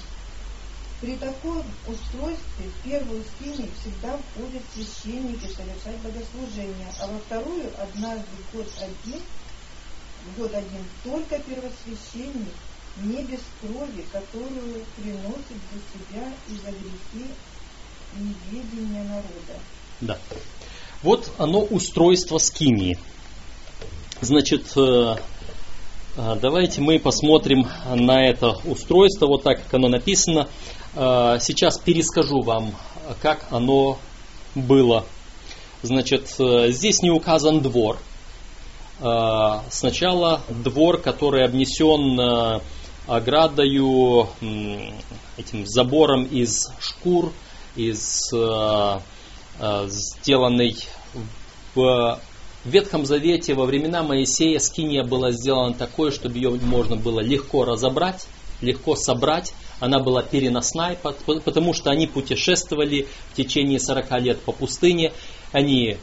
При 1.00 1.16
таком 1.16 1.64
устройстве 1.87 2.68
в 2.68 2.85
первую 2.85 3.25
скинию 3.25 3.70
всегда 3.80 4.18
входят 4.18 4.62
священники 4.75 5.47
совершать 5.47 5.97
богослужение, 6.02 6.92
а 7.00 7.06
во 7.06 7.18
вторую 7.18 7.70
однажды 7.80 8.26
в 8.52 8.56
год 8.56 8.66
один 8.78 9.23
год 10.37 10.54
один 10.54 10.85
только 11.04 11.38
первосвященник, 11.38 12.54
не 12.97 13.23
без 13.23 13.40
крови, 13.61 14.04
которую 14.12 14.85
приносит 14.97 15.59
за 15.73 15.80
себя 15.92 16.32
и 16.49 16.54
за 16.56 16.70
грехи 16.73 17.30
неведения 18.18 19.04
народа. 19.04 19.61
Да. 20.00 20.18
Вот 21.02 21.32
оно 21.38 21.61
устройство 21.62 22.38
скинии. 22.38 22.99
Значит, 24.20 24.73
э, 24.76 25.16
давайте 26.40 26.80
мы 26.80 26.98
посмотрим 26.98 27.66
на 27.94 28.26
это 28.26 28.56
устройство, 28.64 29.26
вот 29.26 29.42
так, 29.42 29.62
как 29.62 29.74
оно 29.74 29.88
написано. 29.88 30.48
Э, 30.94 31.38
сейчас 31.40 31.78
перескажу 31.78 32.42
вам, 32.42 32.72
как 33.22 33.46
оно 33.50 33.98
было. 34.54 35.04
Значит, 35.82 36.28
здесь 36.68 37.02
не 37.02 37.10
указан 37.10 37.60
двор– 37.60 37.98
Э, 39.00 39.60
сначала 39.70 40.42
двор, 40.48 40.98
который 40.98 41.44
обнесен 41.44 42.20
э, 42.20 42.60
оградою, 43.06 44.28
этим 45.38 45.66
забором 45.66 46.24
из 46.24 46.70
шкур, 46.78 47.32
из 47.76 48.30
э, 48.32 49.00
сделанной 49.86 50.76
в 51.74 52.20
Ветхом 52.64 53.06
Завете 53.06 53.54
во 53.54 53.64
времена 53.64 54.02
Моисея 54.02 54.58
скиния 54.58 55.02
была 55.02 55.30
сделана 55.30 55.72
такой, 55.72 56.10
чтобы 56.10 56.36
ее 56.36 56.50
можно 56.50 56.96
было 56.96 57.20
легко 57.20 57.64
разобрать, 57.64 58.26
легко 58.60 58.96
собрать. 58.96 59.54
Она 59.78 59.98
была 59.98 60.22
переносной, 60.22 60.98
потому 61.24 61.72
что 61.72 61.90
они 61.90 62.06
путешествовали 62.06 63.08
в 63.32 63.36
течение 63.36 63.80
40 63.80 64.20
лет 64.20 64.40
по 64.42 64.52
пустыне. 64.52 65.14
Они 65.52 65.96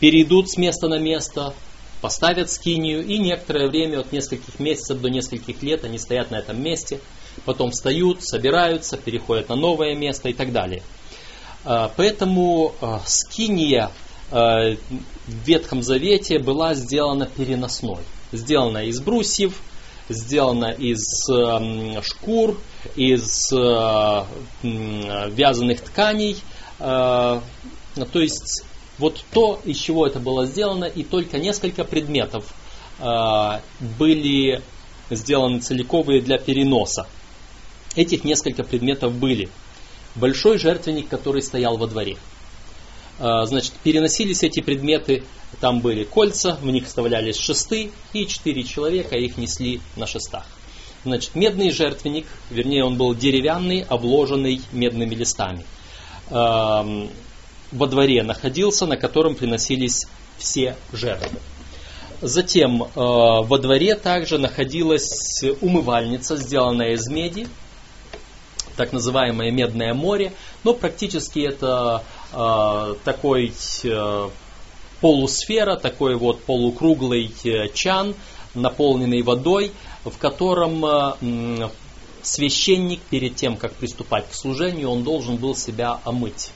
перейдут 0.00 0.50
с 0.50 0.58
места 0.58 0.86
на 0.86 0.98
место, 0.98 1.54
поставят 2.02 2.50
скинию, 2.50 3.02
и 3.02 3.16
некоторое 3.16 3.68
время, 3.68 4.00
от 4.00 4.12
нескольких 4.12 4.58
месяцев 4.60 5.00
до 5.00 5.08
нескольких 5.08 5.62
лет, 5.62 5.84
они 5.84 5.98
стоят 5.98 6.30
на 6.30 6.36
этом 6.36 6.62
месте, 6.62 7.00
потом 7.46 7.70
встают, 7.70 8.22
собираются, 8.22 8.98
переходят 8.98 9.48
на 9.48 9.56
новое 9.56 9.94
место 9.94 10.28
и 10.28 10.34
так 10.34 10.52
далее. 10.52 10.82
А, 11.64 11.90
поэтому 11.96 12.74
а, 12.82 13.00
скиния 13.06 13.90
а, 14.30 14.76
в 15.26 15.46
Ветхом 15.46 15.82
Завете 15.82 16.38
была 16.38 16.74
сделана 16.74 17.26
переносной. 17.26 18.02
Сделана 18.32 18.84
из 18.84 19.00
брусьев, 19.00 19.60
сделана 20.08 20.70
из 20.70 21.24
шкур, 22.04 22.58
из 22.96 23.50
вязаных 24.62 25.80
тканей. 25.80 26.36
То 26.78 27.42
есть 28.14 28.64
Вот 28.98 29.24
то, 29.32 29.60
из 29.64 29.78
чего 29.78 30.06
это 30.06 30.20
было 30.20 30.46
сделано, 30.46 30.84
и 30.84 31.02
только 31.02 31.38
несколько 31.38 31.84
предметов 31.84 32.54
э, 33.00 33.60
были 33.98 34.62
сделаны 35.10 35.60
целиковые 35.60 36.20
для 36.22 36.38
переноса. 36.38 37.06
Этих 37.96 38.24
несколько 38.24 38.62
предметов 38.62 39.12
были. 39.14 39.48
Большой 40.14 40.58
жертвенник, 40.58 41.08
который 41.08 41.42
стоял 41.42 41.76
во 41.76 41.88
дворе. 41.88 42.18
Э, 43.18 43.44
значит, 43.46 43.72
переносились 43.82 44.42
эти 44.42 44.60
предметы, 44.60 45.22
там 45.60 45.80
были 45.80 46.04
кольца, 46.04 46.58
в 46.60 46.66
них 46.66 46.86
вставлялись 46.86 47.38
шесты, 47.38 47.90
и 48.12 48.26
четыре 48.26 48.64
человека 48.64 49.16
их 49.16 49.36
несли 49.36 49.80
на 49.96 50.06
шестах. 50.06 50.46
Значит, 51.04 51.34
медный 51.34 51.70
жертвенник, 51.70 52.26
вернее, 52.50 52.84
он 52.84 52.96
был 52.96 53.14
деревянный, 53.14 53.82
обложенный 53.82 54.62
медными 54.72 55.14
листами. 55.14 55.64
Эм, 56.30 57.10
во 57.72 57.86
дворе 57.86 58.22
находился, 58.22 58.86
на 58.86 58.96
котором 58.96 59.34
приносились 59.34 60.06
все 60.38 60.76
жертвы. 60.92 61.38
Затем 62.22 62.84
э, 62.84 62.88
во 62.94 63.58
дворе 63.58 63.96
также 63.96 64.38
находилась 64.38 65.44
умывальница, 65.60 66.36
сделанная 66.36 66.92
из 66.92 67.06
меди, 67.08 67.46
так 68.76 68.92
называемое 68.92 69.50
Медное 69.50 69.92
море, 69.92 70.32
но 70.64 70.72
практически 70.72 71.40
это 71.40 72.02
такой 73.04 73.52
э, 73.84 74.28
полусфера, 75.04 75.76
такой 75.76 76.16
вот 76.16 76.44
полукруглый 76.44 77.30
э, 77.44 77.68
чан, 77.74 78.14
наполненный 78.54 79.20
водой, 79.20 79.72
в 80.02 80.16
котором 80.16 80.82
э, 80.82 81.68
священник 82.22 83.00
перед 83.02 83.36
тем, 83.36 83.58
как 83.58 83.74
приступать 83.74 84.30
к 84.30 84.34
служению, 84.34 84.88
он 84.90 85.04
должен 85.04 85.36
был 85.36 85.54
себя 85.54 86.00
омыть. 86.04 86.52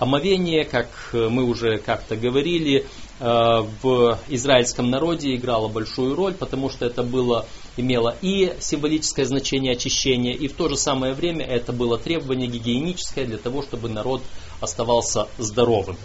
Омовение, 0.00 0.64
как 0.64 0.88
мы 1.12 1.44
уже 1.44 1.78
как-то 1.78 2.16
говорили, 2.16 2.84
э, 3.20 3.64
в 3.82 4.18
израильском 4.26 4.90
народе 4.90 5.36
играло 5.36 5.68
большую 5.68 6.16
роль, 6.16 6.34
потому 6.34 6.70
что 6.70 6.86
это 6.86 7.04
было, 7.04 7.46
имело 7.76 8.16
и 8.22 8.54
символическое 8.60 9.26
значение 9.26 9.72
очищения, 9.72 10.32
и 10.32 10.48
в 10.48 10.54
то 10.54 10.68
же 10.68 10.76
самое 10.76 11.14
время 11.14 11.44
это 11.44 11.72
было 11.72 11.98
требование 11.98 12.48
гигиеническое 12.48 13.24
для 13.24 13.38
того, 13.38 13.62
чтобы 13.62 13.88
народ 13.88 14.22
оставался 14.60 15.28
здоровым. 15.38 15.96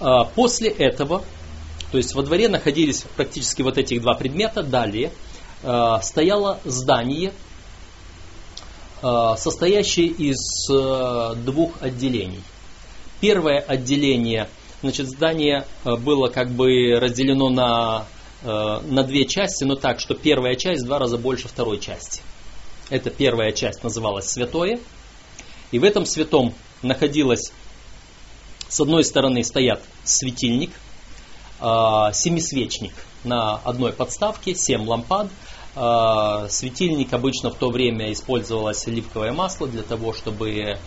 Э, 0.00 0.24
после 0.34 0.70
этого, 0.70 1.24
то 1.90 1.98
есть 1.98 2.14
во 2.14 2.22
дворе 2.22 2.48
находились 2.48 3.04
практически 3.16 3.62
вот 3.62 3.78
этих 3.78 4.02
два 4.02 4.14
предмета, 4.14 4.62
далее 4.62 5.12
э, 5.62 5.94
стояло 6.02 6.60
здание, 6.64 7.32
Э, 9.00 9.34
состоящий 9.36 10.06
из 10.06 10.66
двух 11.44 11.80
отделений. 11.80 12.42
Первое 13.20 13.60
отделение, 13.60 14.48
значит, 14.82 15.08
здание 15.08 15.66
было 15.84 16.28
как 16.28 16.50
бы 16.50 16.98
разделено 17.00 17.48
на, 17.48 18.06
на 18.42 19.02
две 19.02 19.26
части, 19.26 19.64
но 19.64 19.74
так, 19.74 19.98
что 19.98 20.14
первая 20.14 20.54
часть 20.54 20.82
в 20.82 20.86
два 20.86 20.98
раза 20.98 21.18
больше 21.18 21.48
второй 21.48 21.80
части. 21.80 22.22
Эта 22.88 23.10
первая 23.10 23.52
часть 23.52 23.82
называлась 23.82 24.28
Святое. 24.28 24.78
И 25.72 25.78
в 25.78 25.84
этом 25.84 26.06
святом 26.06 26.54
находилось, 26.82 27.52
с 28.68 28.80
одной 28.80 29.04
стороны 29.04 29.42
стоят 29.42 29.82
светильник, 30.04 30.70
семисвечник 31.58 32.94
на 33.24 33.56
одной 33.56 33.92
подставке, 33.92 34.54
семь 34.54 34.86
лампад– 34.86 35.28
а, 35.80 36.48
светильник 36.48 37.12
обычно 37.12 37.50
в 37.50 37.54
то 37.54 37.70
время 37.70 38.12
использовалось 38.12 38.86
оливковое 38.88 39.32
масло 39.32 39.68
для 39.68 39.82
того, 39.82 40.12
чтобы 40.12 40.78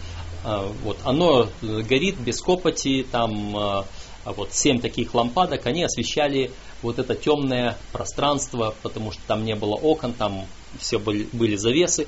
вот, 0.84 0.98
оно 1.04 1.48
горит 1.62 2.18
без 2.18 2.42
копоти, 2.42 3.06
там 3.10 3.86
вот 4.26 4.54
семь 4.54 4.80
таких 4.80 5.14
лампадок, 5.14 5.66
они 5.66 5.84
освещали 5.84 6.52
вот 6.82 7.00
это 7.00 7.16
темное 7.16 7.78
пространство, 7.92 8.76
потому 8.82 9.12
что 9.12 9.22
там 9.28 9.46
не 9.46 9.56
было 9.56 9.76
окон, 9.76 10.14
там 10.14 10.46
все 10.80 11.00
были, 11.00 11.28
были 11.32 11.56
завесы. 11.56 12.08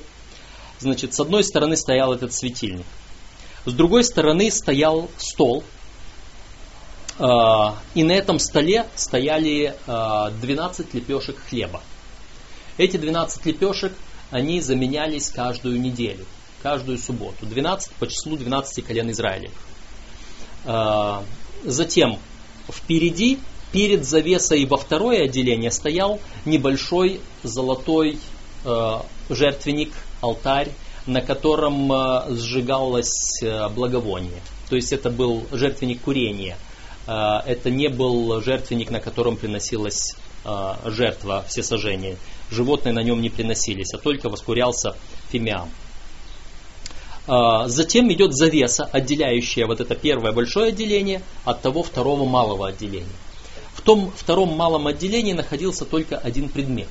Значит, 0.80 1.14
с 1.14 1.20
одной 1.20 1.44
стороны 1.44 1.76
стоял 1.76 2.12
этот 2.12 2.32
светильник, 2.32 2.86
с 3.64 3.72
другой 3.72 4.04
стороны 4.04 4.50
стоял 4.50 5.08
стол, 5.16 5.64
и 7.16 8.02
на 8.02 8.12
этом 8.12 8.40
столе 8.40 8.86
стояли 8.96 9.76
12 9.86 10.94
лепешек 10.94 11.38
хлеба. 11.48 11.80
Эти 12.76 12.96
12 12.96 13.46
лепешек, 13.46 13.92
они 14.32 14.60
заменялись 14.60 15.30
каждую 15.30 15.80
неделю, 15.80 16.26
каждую 16.60 16.98
субботу. 16.98 17.46
12 17.46 17.92
по 17.92 18.08
числу 18.08 18.36
12 18.36 18.84
колен 18.84 19.12
Израиля. 19.12 19.50
Затем 21.64 22.18
впереди, 22.70 23.38
перед 23.72 24.04
завесой 24.04 24.64
во 24.66 24.76
второе 24.76 25.24
отделение 25.24 25.70
стоял 25.70 26.20
небольшой 26.44 27.20
золотой 27.42 28.18
а, 28.64 29.04
жертвенник, 29.28 29.92
алтарь, 30.20 30.70
на 31.06 31.20
котором 31.20 31.90
а, 31.92 32.26
сжигалось 32.30 33.42
благовоние. 33.74 34.40
То 34.68 34.76
есть 34.76 34.92
это 34.92 35.10
был 35.10 35.44
жертвенник 35.52 36.00
курения. 36.00 36.56
Это 37.06 37.68
не 37.68 37.88
был 37.88 38.40
жертвенник, 38.40 38.90
на 38.90 38.98
котором 38.98 39.36
приносилась 39.36 40.16
жертва 40.86 41.44
всесожжения 41.46 42.16
животные 42.50 42.92
на 42.92 43.02
нем 43.02 43.20
не 43.20 43.30
приносились, 43.30 43.92
а 43.94 43.98
только 43.98 44.28
воскурялся 44.28 44.96
фимиам. 45.30 45.70
А, 47.26 47.68
затем 47.68 48.12
идет 48.12 48.34
завеса, 48.34 48.88
отделяющая 48.92 49.66
вот 49.66 49.80
это 49.80 49.94
первое 49.94 50.32
большое 50.32 50.68
отделение 50.68 51.22
от 51.44 51.62
того 51.62 51.82
второго 51.82 52.24
малого 52.24 52.68
отделения. 52.68 53.06
В 53.74 53.80
том 53.80 54.12
втором 54.14 54.56
малом 54.56 54.86
отделении 54.86 55.32
находился 55.32 55.84
только 55.84 56.16
один 56.18 56.48
предмет. 56.48 56.88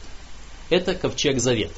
Это 0.69 0.95
ковчег 0.95 1.39
завета. 1.39 1.75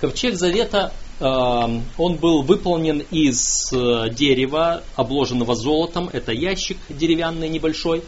Ковчег 0.00 0.34
завета, 0.34 0.92
а, 1.20 1.70
он 1.98 2.16
был 2.16 2.42
выполнен 2.42 3.00
из 3.10 3.72
э, 3.72 4.08
дерева, 4.10 4.82
обложенного 4.96 5.54
золотом. 5.54 6.08
Это 6.12 6.32
ящик 6.32 6.78
деревянный 6.88 7.48
небольшой, 7.48 8.02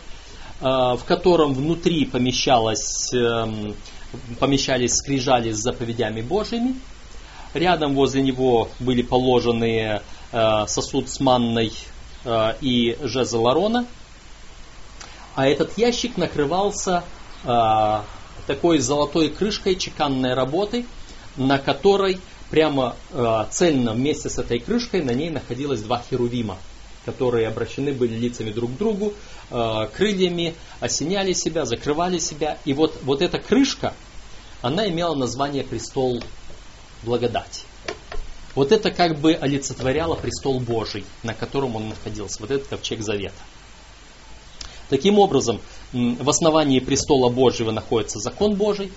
а, 0.60 0.96
в 0.96 1.04
котором 1.04 1.54
внутри 1.54 2.06
помещалась 2.06 3.12
эм, 3.12 3.74
помещались 4.38 4.94
скрижали 4.94 5.52
с 5.52 5.58
заповедями 5.58 6.20
Божьими. 6.20 6.74
Рядом 7.54 7.94
возле 7.94 8.22
него 8.22 8.68
были 8.80 9.02
положены 9.02 10.00
э, 10.32 10.66
сосуд 10.66 11.08
с 11.08 11.20
манной 11.20 11.72
э, 12.24 12.54
и 12.60 12.96
жезл 13.02 13.46
Арона. 13.46 13.86
А 15.34 15.46
этот 15.46 15.76
ящик 15.78 16.16
накрывался 16.16 17.04
э, 17.44 18.00
такой 18.46 18.78
золотой 18.78 19.28
крышкой 19.28 19.76
чеканной 19.76 20.34
работы, 20.34 20.86
на 21.36 21.58
которой 21.58 22.18
прямо 22.50 22.96
э, 23.10 23.44
цельно 23.50 23.92
вместе 23.92 24.30
с 24.30 24.38
этой 24.38 24.58
крышкой 24.58 25.02
на 25.02 25.12
ней 25.12 25.30
находилось 25.30 25.80
два 25.80 26.02
херувима, 26.08 26.56
которые 27.04 27.48
обращены 27.48 27.92
были 27.92 28.14
лицами 28.14 28.50
друг 28.50 28.72
к 28.72 28.78
другу, 28.78 29.14
Э, 29.54 29.86
крыльями, 29.94 30.54
осеняли 30.80 31.34
себя, 31.34 31.66
закрывали 31.66 32.18
себя. 32.18 32.56
И 32.64 32.72
вот, 32.72 32.98
вот 33.02 33.20
эта 33.20 33.38
крышка, 33.38 33.92
она 34.62 34.88
имела 34.88 35.14
название 35.14 35.62
престол 35.62 36.24
благодати. 37.02 37.62
Вот 38.54 38.70
это 38.70 38.90
как 38.90 39.18
бы 39.18 39.32
олицетворяло 39.34 40.14
престол 40.14 40.60
Божий, 40.60 41.04
на 41.22 41.34
котором 41.34 41.76
он 41.76 41.88
находился, 41.88 42.40
вот 42.40 42.50
этот 42.50 42.68
ковчег 42.68 43.00
завета. 43.00 43.34
Таким 44.90 45.18
образом, 45.18 45.60
в 45.92 46.28
основании 46.28 46.78
престола 46.78 47.30
Божьего 47.30 47.70
находится 47.70 48.18
закон 48.18 48.56
Божий, 48.56 48.92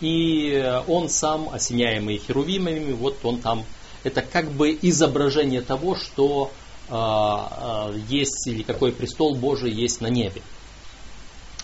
и 0.00 0.82
он 0.86 1.08
сам, 1.08 1.48
осеняемый 1.48 2.18
херувимами, 2.18 2.92
вот 2.92 3.18
он 3.24 3.40
там, 3.40 3.64
это 4.04 4.20
как 4.20 4.50
бы 4.50 4.78
изображение 4.82 5.62
того, 5.62 5.96
что 5.96 6.50
а, 6.88 7.88
а, 7.88 7.94
есть 8.08 8.46
или 8.46 8.62
какой 8.62 8.92
престол 8.92 9.34
Божий 9.34 9.72
есть 9.72 10.00
на 10.00 10.06
небе. 10.08 10.42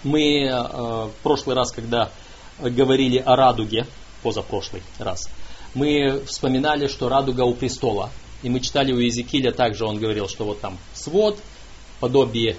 Мы 0.02 0.48
а, 0.50 1.08
в 1.08 1.22
прошлый 1.22 1.54
раз, 1.54 1.70
когда 1.70 2.10
говорили 2.58 3.18
о 3.18 3.36
радуге, 3.36 3.86
позапрошлый 4.22 4.82
раз, 4.98 5.28
мы 5.74 6.22
вспоминали, 6.26 6.86
что 6.86 7.08
радуга 7.08 7.42
у 7.42 7.54
престола. 7.54 8.10
И 8.42 8.50
мы 8.50 8.60
читали 8.60 8.92
у 8.92 8.98
Иезекииля 8.98 9.52
также, 9.52 9.84
он 9.84 9.98
говорил, 9.98 10.28
что 10.28 10.44
вот 10.44 10.60
там 10.60 10.78
свод, 10.94 11.38
подобие 12.00 12.56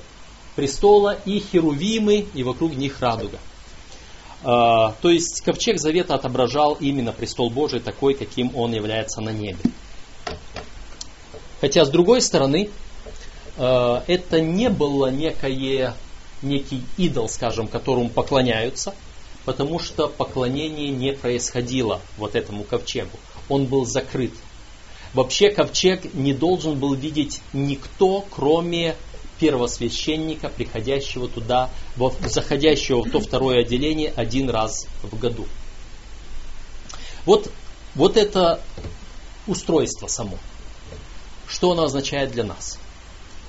престола 0.56 1.17
и 1.26 1.39
херувимы, 1.39 2.26
и 2.34 2.43
вокруг 2.43 2.76
них 2.76 3.02
радуга. 3.02 3.39
То 4.43 4.93
есть 5.04 5.41
ковчег 5.41 5.80
завета 5.80 6.15
отображал 6.15 6.78
именно 6.80 7.13
престол 7.13 7.49
Божий 7.49 7.80
такой, 7.80 8.13
каким 8.13 8.56
он 8.56 8.73
является 8.73 9.21
на 9.21 9.30
небе. 9.30 9.60
Хотя, 11.62 11.86
с 11.86 11.89
другой 11.89 12.21
стороны, 12.21 12.69
э, 13.56 14.02
это 14.08 14.41
не 14.41 14.69
было 14.69 15.10
некое, 15.10 15.93
некий 16.41 16.84
идол, 16.97 17.30
скажем, 17.30 17.69
которому 17.69 18.10
поклоняются, 18.10 18.93
потому 19.45 19.79
что 19.79 20.08
поклонение 20.08 20.89
не 20.89 21.13
происходило 21.13 22.01
вот 22.17 22.36
этому 22.36 22.63
ковчегу. 22.63 23.17
Он 23.49 23.65
был 23.65 23.86
закрыт. 23.86 24.34
Вообще 25.13 25.49
ковчег 25.49 26.13
не 26.13 26.34
должен 26.34 26.79
был 26.79 26.93
видеть 26.93 27.41
никто, 27.51 28.25
кроме 28.32 28.95
первосвященника, 29.39 30.49
приходящего 30.49 31.27
туда, 31.27 31.69
заходящего 32.25 33.03
в 33.03 33.12
то 33.12 33.19
второе 33.19 33.62
отделение 33.62 34.13
один 34.15 34.49
раз 34.49 34.88
в 35.03 35.17
году. 35.17 35.45
Вот, 37.25 37.51
вот 37.95 38.17
это 38.17 38.62
устройство 39.47 40.08
само. 40.08 40.38
Что 41.47 41.71
оно 41.71 41.84
означает 41.84 42.32
для 42.32 42.43
нас? 42.43 42.79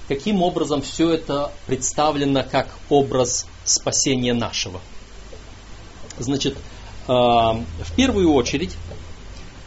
Каким 0.09 0.43
образом 0.43 0.83
все 0.83 1.13
это 1.13 1.53
представлено 1.67 2.45
как 2.45 2.69
образ 2.91 3.47
спасения 3.65 4.35
нашего? 4.35 4.81
Значит, 6.19 6.57
э, 6.57 7.13
в 7.13 7.93
первую 7.97 8.33
очередь, 8.33 8.77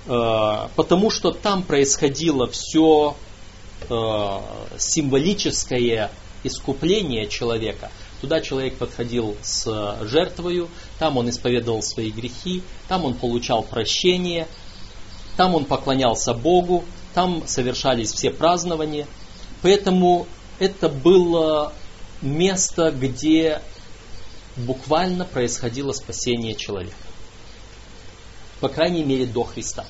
э, 0.07 0.67
потому 0.75 1.09
что 1.09 1.31
там 1.31 1.63
происходило 1.63 2.47
все 2.47 3.15
э, 3.89 4.39
символическое 4.77 6.11
искупление 6.43 7.27
человека. 7.27 7.91
Туда 8.21 8.41
человек 8.41 8.77
подходил 8.77 9.37
с 9.43 9.65
жертвою, 10.01 10.69
там 10.97 11.17
он 11.17 11.29
исповедовал 11.29 11.83
свои 11.83 12.09
грехи, 12.09 12.63
там 12.87 13.05
он 13.05 13.13
получал 13.13 13.61
прощение, 13.61 14.47
там 15.35 15.53
он 15.53 15.65
поклонялся 15.65 16.33
Богу, 16.33 16.83
там 17.13 17.43
совершались 17.45 18.11
все 18.11 18.31
празднования. 18.31 19.07
Поэтому 19.61 20.25
это 20.57 20.89
было 20.89 21.73
место, 22.21 22.91
где 22.91 23.61
буквально 24.57 25.25
происходило 25.25 25.91
спасение 25.91 26.55
человека. 26.55 26.95
По 28.59 28.69
крайней 28.69 29.03
мере, 29.03 29.25
до 29.25 29.43
Христа. 29.43 29.85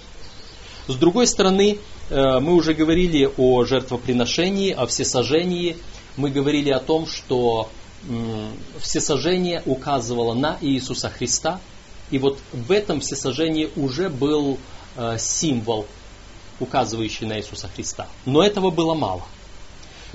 С 0.87 0.95
другой 0.95 1.27
стороны, 1.27 1.79
э, 2.09 2.39
мы 2.39 2.53
уже 2.53 2.73
говорили 2.73 3.29
о 3.37 3.63
жертвоприношении, 3.65 4.71
о 4.71 4.85
всесожжении. 4.85 5.77
Мы 6.15 6.29
говорили 6.29 6.69
о 6.69 6.79
том, 6.79 7.07
что 7.07 7.69
всесожжение 8.79 9.63
указывало 9.65 10.33
на 10.33 10.57
Иисуса 10.61 11.09
Христа. 11.09 11.59
И 12.09 12.19
вот 12.19 12.39
в 12.53 12.71
этом 12.71 13.01
всесожжении 13.01 13.69
уже 13.75 14.09
был 14.09 14.59
э, 14.95 15.17
символ, 15.19 15.85
указывающий 16.59 17.25
на 17.27 17.37
Иисуса 17.37 17.67
Христа. 17.67 18.07
Но 18.25 18.43
этого 18.43 18.71
было 18.71 18.93
мало. 18.93 19.23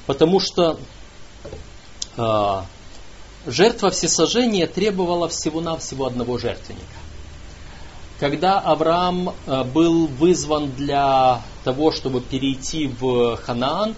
Потому 0.06 0.40
что 0.40 0.78
э, 2.16 2.62
жертва 3.46 3.90
всесожжения 3.90 4.66
требовала 4.66 5.28
всего-навсего 5.28 6.06
одного 6.06 6.38
жертвенника. 6.38 6.86
Когда 8.20 8.60
Авраам 8.60 9.30
э, 9.30 9.64
был 9.64 10.06
вызван 10.06 10.70
для 10.72 11.42
того, 11.64 11.90
чтобы 11.90 12.20
перейти 12.20 12.86
в 12.86 13.36
Ханаан, 13.36 13.96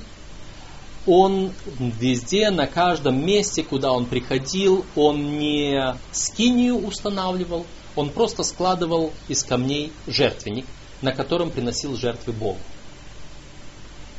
он 1.07 1.53
везде, 1.79 2.51
на 2.51 2.67
каждом 2.67 3.25
месте, 3.25 3.63
куда 3.63 3.93
он 3.93 4.07
приходил, 4.07 4.87
он 4.97 5.39
не 5.39 5.95
скинию 6.13 6.77
устанавливал, 6.77 7.67
он 7.95 8.09
просто 8.09 8.43
складывал 8.43 9.13
из 9.29 9.45
камней 9.45 9.93
жертвенник, 10.07 10.65
на 11.03 11.13
котором 11.13 11.51
приносил 11.51 11.95
жертвы 11.97 12.33
Богу. 12.33 12.59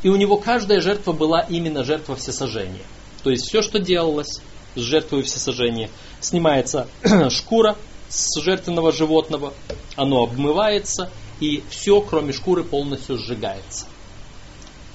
И 0.04 0.10
у 0.10 0.16
него 0.16 0.38
каждая 0.38 0.82
жертва 0.82 1.14
была 1.14 1.40
именно 1.40 1.84
жертва 1.84 2.16
всесожжения. 2.16 2.86
То 3.24 3.32
есть 3.32 3.48
все, 3.48 3.64
что 3.64 3.80
делалось 3.80 4.40
с 4.76 4.80
жертвой 4.80 5.24
всесожжения, 5.24 5.90
снимается 6.20 6.88
шкура, 7.30 7.76
с 8.10 8.40
жертвенного 8.42 8.92
животного, 8.92 9.54
оно 9.96 10.24
обмывается, 10.24 11.10
и 11.40 11.64
все, 11.70 12.02
кроме 12.02 12.34
шкуры, 12.34 12.64
полностью 12.64 13.18
сжигается. 13.18 13.88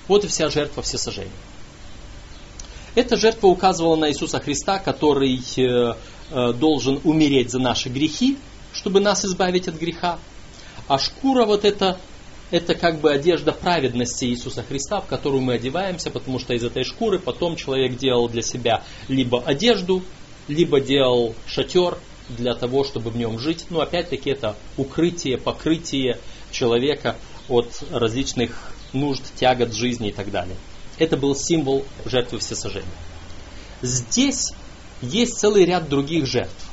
Вот 0.08 0.24
и 0.24 0.28
вся 0.28 0.48
жертва 0.48 0.82
всесожжения. 0.82 1.30
Эта 2.94 3.16
жертва 3.16 3.46
указывала 3.48 3.96
на 3.96 4.10
Иисуса 4.10 4.40
Христа, 4.40 4.78
который 4.78 5.40
э, 5.56 5.94
э, 6.30 6.52
должен 6.52 7.00
умереть 7.04 7.50
за 7.50 7.60
наши 7.60 7.88
грехи, 7.88 8.36
чтобы 8.72 9.00
нас 9.00 9.24
избавить 9.24 9.68
от 9.68 9.76
греха. 9.76 10.18
А 10.88 10.98
шкура 10.98 11.44
вот 11.44 11.64
это, 11.64 12.00
это 12.50 12.74
как 12.74 13.00
бы 13.00 13.12
одежда 13.12 13.52
праведности 13.52 14.24
Иисуса 14.24 14.62
Христа, 14.62 15.00
в 15.00 15.06
которую 15.06 15.42
мы 15.42 15.54
одеваемся, 15.54 16.10
потому 16.10 16.38
что 16.38 16.54
из 16.54 16.64
этой 16.64 16.84
шкуры 16.84 17.18
потом 17.18 17.56
человек 17.56 17.96
делал 17.96 18.28
для 18.28 18.42
себя 18.42 18.82
либо 19.08 19.42
одежду, 19.42 20.02
либо 20.48 20.80
делал 20.80 21.34
шатер, 21.46 21.98
для 22.36 22.54
того, 22.54 22.84
чтобы 22.84 23.10
в 23.10 23.16
нем 23.16 23.38
жить. 23.38 23.66
Но 23.70 23.80
опять-таки 23.80 24.30
это 24.30 24.56
укрытие, 24.76 25.38
покрытие 25.38 26.18
человека 26.50 27.16
от 27.48 27.82
различных 27.90 28.72
нужд, 28.92 29.22
тягот 29.36 29.72
жизни 29.72 30.08
и 30.08 30.12
так 30.12 30.30
далее. 30.30 30.56
Это 30.98 31.16
был 31.16 31.34
символ 31.34 31.84
жертвы 32.04 32.38
всесожжения. 32.38 32.88
Здесь 33.82 34.52
есть 35.00 35.38
целый 35.38 35.64
ряд 35.64 35.88
других 35.88 36.26
жертв. 36.26 36.68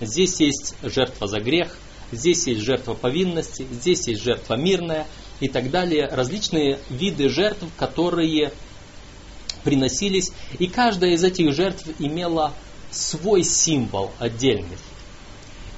Здесь 0.00 0.40
есть 0.40 0.74
жертва 0.82 1.26
за 1.26 1.40
грех, 1.40 1.76
здесь 2.12 2.46
есть 2.46 2.60
жертва 2.60 2.94
повинности, 2.94 3.66
здесь 3.70 4.06
есть 4.06 4.22
жертва 4.22 4.54
мирная 4.54 5.06
и 5.40 5.48
так 5.48 5.70
далее. 5.70 6.08
Различные 6.08 6.78
виды 6.90 7.28
жертв, 7.28 7.64
которые 7.76 8.52
приносились. 9.64 10.32
И 10.58 10.66
каждая 10.66 11.12
из 11.12 11.24
этих 11.24 11.52
жертв 11.54 11.86
имела 11.98 12.52
свой 12.90 13.42
символ 13.42 14.10
отдельный. 14.18 14.78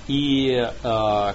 И 0.06 0.48
э, 0.50 0.70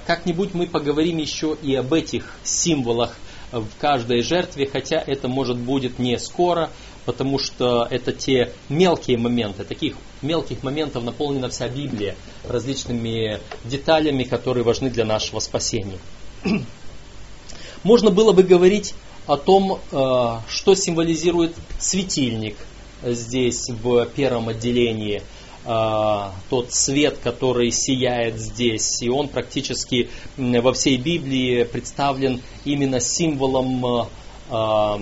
как-нибудь 0.06 0.54
мы 0.54 0.68
поговорим 0.68 1.18
еще 1.18 1.58
и 1.62 1.74
об 1.74 1.94
этих 1.94 2.36
символах 2.44 3.18
в 3.52 3.68
каждой 3.80 4.22
жертве, 4.22 4.70
хотя 4.72 5.04
это 5.06 5.28
может 5.28 5.58
будет 5.58 5.98
не 5.98 6.20
скоро, 6.20 6.70
потому 7.06 7.40
что 7.40 7.88
это 7.90 8.12
те 8.12 8.54
мелкие 8.70 9.18
моменты, 9.18 9.64
таких 9.64 9.96
мелких 10.22 10.64
моментов 10.64 11.04
наполнена 11.04 11.50
вся 11.50 11.68
Библия 11.68 12.16
различными 12.48 13.40
деталями, 13.66 14.24
которые 14.24 14.64
важны 14.64 14.90
для 14.90 15.06
нашего 15.06 15.40
спасения. 15.40 16.00
Можно 17.84 18.12
было 18.12 18.34
бы 18.34 18.44
говорить 18.44 18.94
о 19.26 19.38
том, 19.38 19.80
э, 19.92 20.38
что 20.50 20.76
символизирует 20.76 21.56
светильник 21.80 22.58
здесь 23.04 23.70
в 23.70 24.06
первом 24.08 24.50
отделении– 24.50 25.24
а, 25.66 26.34
тот 26.50 26.74
свет, 26.74 27.20
который 27.22 27.72
сияет 27.72 28.40
здесь. 28.40 29.02
И 29.02 29.10
он 29.10 29.28
практически 29.28 30.10
во 30.38 30.74
всей 30.74 30.98
Библии 30.98 31.64
представлен 31.64 32.42
именно 32.66 33.00
символом 33.00 34.08
а, 34.50 35.00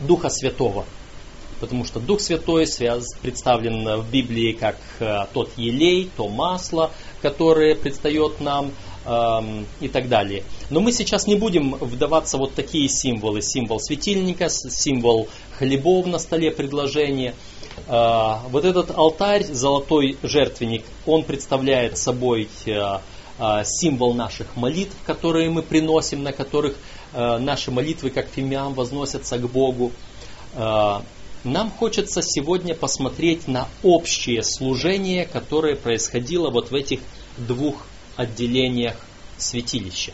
Духа 0.00 0.30
Святого. 0.30 0.86
Потому 1.60 1.84
что 1.84 2.00
Дух 2.00 2.20
Святой 2.20 2.66
связ, 2.66 3.14
представлен 3.22 4.00
в 4.00 4.10
Библии 4.10 4.52
как 4.52 4.76
а, 5.00 5.28
тот 5.32 5.50
елей, 5.56 6.10
то 6.16 6.28
масло, 6.28 6.90
которое 7.22 7.74
предстает 7.74 8.40
нам 8.40 8.72
и 9.80 9.88
так 9.88 10.08
далее. 10.08 10.44
Но 10.70 10.80
мы 10.80 10.90
сейчас 10.90 11.26
не 11.26 11.34
будем 11.34 11.74
вдаваться 11.74 12.38
вот 12.38 12.54
такие 12.54 12.88
символы. 12.88 13.42
Символ 13.42 13.78
светильника, 13.78 14.48
символ 14.48 15.28
хлебов 15.58 16.06
на 16.06 16.18
столе 16.18 16.50
предложения– 16.50 17.34
а, 17.86 18.42
вот 18.50 18.64
этот 18.64 18.96
алтарь, 18.96 19.44
золотой 19.44 20.16
жертвенник, 20.22 20.84
он 21.06 21.24
представляет 21.24 21.98
собой 21.98 22.48
а, 22.68 23.02
а, 23.38 23.64
символ 23.64 24.14
наших 24.14 24.56
молитв, 24.56 24.94
которые 25.04 25.50
мы 25.50 25.62
приносим, 25.62 26.22
на 26.22 26.32
которых 26.32 26.76
наши 27.12 27.70
молитвы, 27.70 28.10
как 28.10 28.26
фимиам, 28.26 28.74
возносятся 28.74 29.38
к 29.38 29.48
Богу. 29.48 29.92
Нам 31.44 31.70
хочется 31.70 32.22
сегодня 32.22 32.74
посмотреть 32.74 33.46
на 33.46 33.68
общее 33.82 34.42
служение, 34.42 35.26
которое 35.26 35.76
происходило 35.76 36.50
вот 36.50 36.70
в 36.70 36.74
этих 36.74 37.00
двух 37.36 37.86
отделениях 38.16 38.96
святилища. 39.36 40.12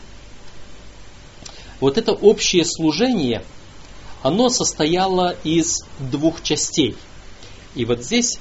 Вот 1.79 1.97
это 1.97 2.11
общее 2.11 2.65
служение, 2.65 3.43
оно 4.21 4.49
состояло 4.49 5.35
из 5.43 5.85
двух 5.99 6.43
частей– 6.43 6.95
и 7.75 7.85
вот 7.85 8.03
здесь 8.03 8.37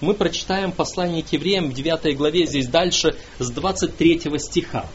мы 0.00 0.14
прочитаем 0.14 0.72
послание 0.72 1.22
к 1.22 1.32
евреям 1.32 1.70
в 1.70 1.74
9 1.74 2.16
главе, 2.16 2.46
здесь 2.46 2.68
дальше, 2.68 3.16
с 3.38 3.50
23 3.50 4.38
стиха. 4.38 4.86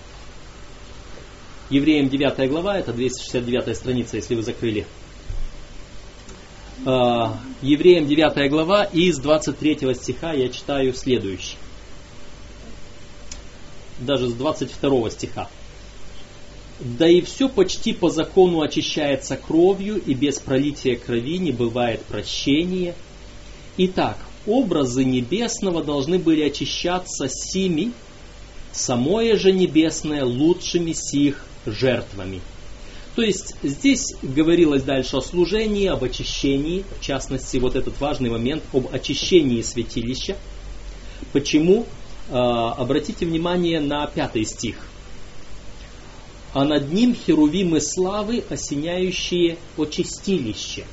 Евреям 1.69 2.09
9 2.09 2.49
глава, 2.49 2.77
это 2.77 2.93
269 2.93 3.75
страница, 3.75 4.17
если 4.17 4.35
вы 4.35 4.43
закрыли. 4.43 4.85
А, 6.85 7.37
евреям 7.61 8.07
9 8.07 8.49
глава, 8.49 8.83
и 8.83 9.11
с 9.11 9.19
23 9.19 9.93
стиха 9.93 10.33
я 10.33 10.49
читаю 10.49 10.93
следующий. 10.93 11.57
Даже 13.99 14.27
с 14.29 14.33
22 14.33 15.09
стиха. 15.11 15.49
Да 16.79 17.07
и 17.07 17.21
все 17.21 17.47
почти 17.47 17.93
по 17.93 18.09
закону 18.09 18.61
очищается 18.61 19.37
кровью, 19.37 20.01
и 20.01 20.13
без 20.13 20.39
пролития 20.39 20.97
крови 20.97 21.37
не 21.37 21.51
бывает 21.51 22.01
прощения– 22.03 22.95
Итак, 23.77 24.17
образы 24.45 25.03
небесного 25.03 25.83
должны 25.83 26.17
были 26.17 26.43
очищаться 26.43 27.27
сими, 27.27 27.91
самое 28.71 29.35
же 29.35 29.51
небесное 29.51 30.23
лучшими 30.23 30.93
сих 30.93 31.45
жертвами. 31.65 32.39
То 33.15 33.21
есть 33.21 33.55
здесь 33.63 34.13
говорилось 34.21 34.83
дальше 34.83 35.15
о 35.17 35.21
служении, 35.21 35.87
об 35.87 36.03
очищении, 36.03 36.83
в 36.99 37.03
частности 37.03 37.57
вот 37.57 37.75
этот 37.75 37.99
важный 38.01 38.29
момент 38.29 38.63
об 38.73 38.93
очищении 38.93 39.61
святилища. 39.61 40.35
Почему? 41.31 41.85
А, 42.29 42.73
обратите 42.73 43.25
внимание 43.25 43.79
на 43.79 44.05
пятый 44.07 44.45
стих. 44.45 44.75
А 46.53 46.65
над 46.65 46.91
ним 46.91 47.15
херувимы 47.15 47.79
славы, 47.79 48.43
осеняющие 48.49 49.57
очистилище. 49.77 50.83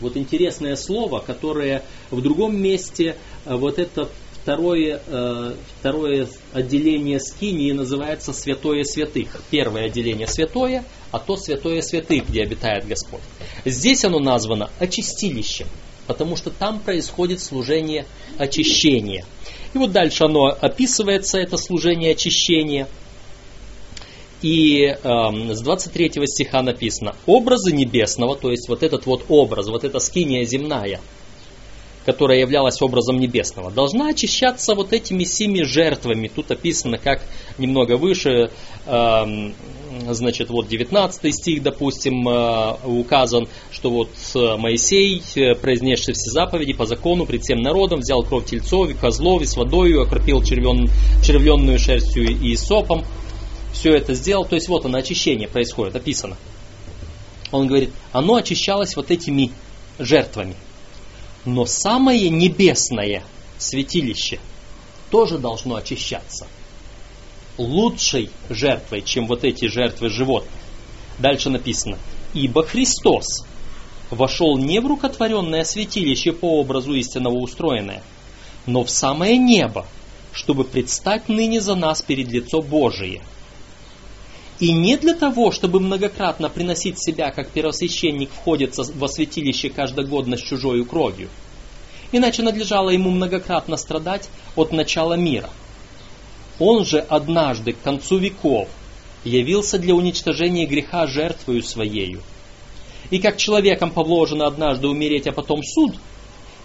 Вот 0.00 0.16
интересное 0.16 0.76
слово, 0.76 1.18
которое 1.18 1.82
в 2.12 2.20
другом 2.22 2.56
месте 2.56 3.16
а, 3.44 3.56
вот 3.56 3.80
это 3.80 4.08
второе, 4.42 5.02
э, 5.06 5.54
второе 5.78 6.26
отделение 6.52 7.20
скинии 7.20 7.72
называется 7.72 8.32
святое 8.32 8.84
святых. 8.84 9.42
Первое 9.50 9.86
отделение 9.86 10.26
святое, 10.26 10.84
а 11.10 11.18
то 11.18 11.36
святое 11.36 11.82
святых, 11.82 12.28
где 12.28 12.42
обитает 12.42 12.86
Господь. 12.86 13.20
Здесь 13.64 14.04
оно 14.04 14.18
названо 14.18 14.70
очистилищем, 14.78 15.66
потому 16.06 16.36
что 16.36 16.50
там 16.50 16.80
происходит 16.80 17.40
служение 17.40 18.06
очищения. 18.38 19.24
И 19.74 19.78
вот 19.78 19.92
дальше 19.92 20.24
оно 20.24 20.46
описывается, 20.46 21.38
это 21.38 21.56
служение 21.56 22.12
очищения. 22.12 22.88
И 24.42 24.84
э, 24.84 25.54
с 25.54 25.60
23 25.60 26.12
стиха 26.26 26.62
написано, 26.62 27.14
образы 27.26 27.72
небесного, 27.72 28.36
то 28.36 28.50
есть 28.50 28.68
вот 28.68 28.82
этот 28.82 29.04
вот 29.04 29.26
образ, 29.28 29.68
вот 29.68 29.84
эта 29.84 29.98
скиния 29.98 30.44
земная– 30.44 31.00
которая 32.04 32.38
являлась 32.38 32.80
образом 32.82 33.18
небесного, 33.18 33.70
должна 33.70 34.08
очищаться 34.08 34.74
вот 34.74 34.92
этими 34.92 35.24
семи 35.24 35.62
жертвами. 35.64 36.28
Тут 36.28 36.50
описано, 36.50 36.98
как 36.98 37.22
немного 37.58 37.96
выше, 37.96 38.50
э, 38.86 39.52
значит, 40.10 40.50
вот 40.50 40.68
19 40.68 41.34
стих, 41.34 41.62
допустим, 41.62 42.28
э, 42.28 42.76
указан, 42.84 43.48
что 43.70 43.90
вот 43.90 44.10
Моисей, 44.58 45.22
э, 45.34 45.54
произнесший 45.54 46.14
все 46.14 46.30
заповеди 46.30 46.72
по 46.72 46.86
закону 46.86 47.26
пред 47.26 47.42
всем 47.42 47.60
народом, 47.60 48.00
взял 48.00 48.22
кровь 48.22 48.46
тельцов 48.46 48.90
и 48.90 48.94
козлов 48.94 49.42
и 49.42 49.46
с 49.46 49.56
водою, 49.56 50.02
окропил 50.02 50.42
червен, 50.42 50.90
червленную 51.24 51.78
шерстью 51.78 52.24
и 52.24 52.56
сопом. 52.56 53.04
Все 53.72 53.94
это 53.94 54.14
сделал, 54.14 54.44
то 54.44 54.54
есть 54.54 54.68
вот 54.68 54.84
оно, 54.84 54.98
очищение 54.98 55.48
происходит, 55.48 55.96
описано. 55.96 56.36
Он 57.52 57.66
говорит, 57.66 57.90
оно 58.12 58.36
очищалось 58.36 58.96
вот 58.96 59.10
этими 59.10 59.50
жертвами. 59.98 60.54
Но 61.44 61.66
самое 61.66 62.28
небесное 62.28 63.22
святилище 63.58 64.38
тоже 65.10 65.38
должно 65.38 65.76
очищаться. 65.76 66.46
Лучшей 67.60 68.30
жертвой, 68.48 69.02
чем 69.02 69.26
вот 69.26 69.44
эти 69.44 69.66
жертвы 69.66 70.08
животных. 70.08 70.52
Дальше 71.18 71.50
написано, 71.50 71.98
ибо 72.32 72.62
Христос 72.62 73.44
вошел 74.10 74.56
не 74.56 74.80
в 74.80 74.86
рукотворенное 74.86 75.64
святилище 75.64 76.32
по 76.32 76.58
образу 76.58 76.94
истинного 76.94 77.34
устроенное, 77.34 78.02
но 78.66 78.82
в 78.82 78.90
самое 78.90 79.36
небо, 79.36 79.86
чтобы 80.32 80.64
предстать 80.64 81.28
ныне 81.28 81.60
за 81.60 81.74
нас 81.74 82.02
перед 82.02 82.28
лицо 82.30 82.62
Божие– 82.62 83.22
и 84.60 84.72
не 84.72 84.98
для 84.98 85.14
того, 85.14 85.52
чтобы 85.52 85.80
многократно 85.80 86.50
приносить 86.50 87.02
себя, 87.02 87.30
как 87.30 87.48
первосвященник 87.48 88.30
входит 88.30 88.76
во 88.76 89.08
святилище 89.08 89.70
каждогодно 89.70 90.36
с 90.36 90.40
чужою 90.40 90.84
кровью. 90.84 91.30
Иначе 92.12 92.42
надлежало 92.42 92.90
ему 92.90 93.10
многократно 93.10 93.78
страдать 93.78 94.28
от 94.56 94.72
начала 94.72 95.14
мира. 95.14 95.48
Он 96.60 96.84
же 96.84 96.98
однажды 96.98 97.72
к 97.72 97.80
концу 97.80 98.18
веков 98.18 98.68
явился 99.24 99.78
для 99.78 99.94
уничтожения 99.94 100.66
греха 100.66 101.06
жертвою 101.06 101.62
своею. 101.62 102.20
И 103.08 103.18
как 103.18 103.38
человеком 103.38 103.90
повложено 103.90 104.46
однажды 104.46 104.86
умереть, 104.86 105.26
а 105.26 105.32
потом 105.32 105.62
суд, 105.64 105.96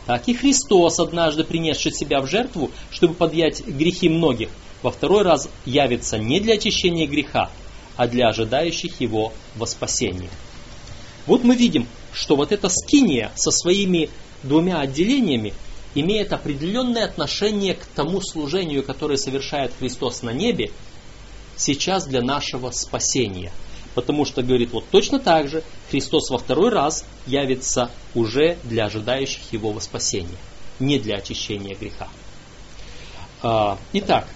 так 0.05 0.27
и 0.27 0.33
Христос, 0.33 0.99
однажды 0.99 1.43
принесший 1.43 1.91
себя 1.91 2.21
в 2.21 2.27
жертву, 2.27 2.71
чтобы 2.91 3.13
подъять 3.13 3.65
грехи 3.65 4.09
многих, 4.09 4.49
во 4.83 4.91
второй 4.91 5.23
раз 5.23 5.49
явится 5.65 6.19
не 6.19 6.39
для 6.39 6.55
очищения 6.55 7.07
греха, 7.07 7.49
а 7.95 8.07
для 8.07 8.27
ожидающих 8.27 8.99
его 8.99 9.33
во 9.55 9.65
спасение. 9.65 10.29
Вот 11.25 11.43
мы 11.43 11.55
видим, 11.55 11.87
что 12.13 12.35
вот 12.35 12.51
эта 12.51 12.69
скиния 12.69 13.31
со 13.35 13.49
своими 13.49 14.09
двумя 14.43 14.81
отделениями 14.81 15.53
имеет 15.95 16.33
определенное 16.33 17.05
отношение 17.05 17.73
к 17.73 17.85
тому 17.85 18.21
служению, 18.21 18.83
которое 18.83 19.17
совершает 19.17 19.71
Христос 19.79 20.21
на 20.21 20.31
небе, 20.31 20.71
сейчас 21.55 22.05
для 22.05 22.21
нашего 22.21 22.71
спасения. 22.71 23.51
Потому 23.95 24.25
что, 24.25 24.43
говорит, 24.43 24.71
вот 24.71 24.85
точно 24.91 25.19
так 25.19 25.47
же 25.47 25.63
Христос 25.89 26.29
во 26.29 26.37
второй 26.37 26.69
раз 26.69 27.05
явится 27.25 27.89
уже 28.13 28.57
для 28.63 28.85
ожидающих 28.85 29.41
его 29.53 29.71
во 29.71 29.79
спасение, 29.79 30.37
не 30.79 30.99
для 30.99 31.15
очищения 31.15 31.75
греха. 31.75 32.09
А, 33.41 33.77
итак, 33.93 34.27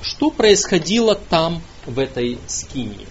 что 0.00 0.30
происходило 0.30 1.16
там 1.16 1.60
в 1.86 1.98
этой 1.98 2.38
скинии. 2.46 3.06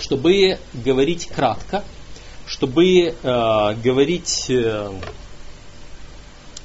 Чтобы 0.00 0.58
говорить 0.74 1.28
кратко, 1.28 1.84
чтобы 2.46 2.84
э, 2.86 3.14
говорить 3.82 4.46
э, 4.48 4.92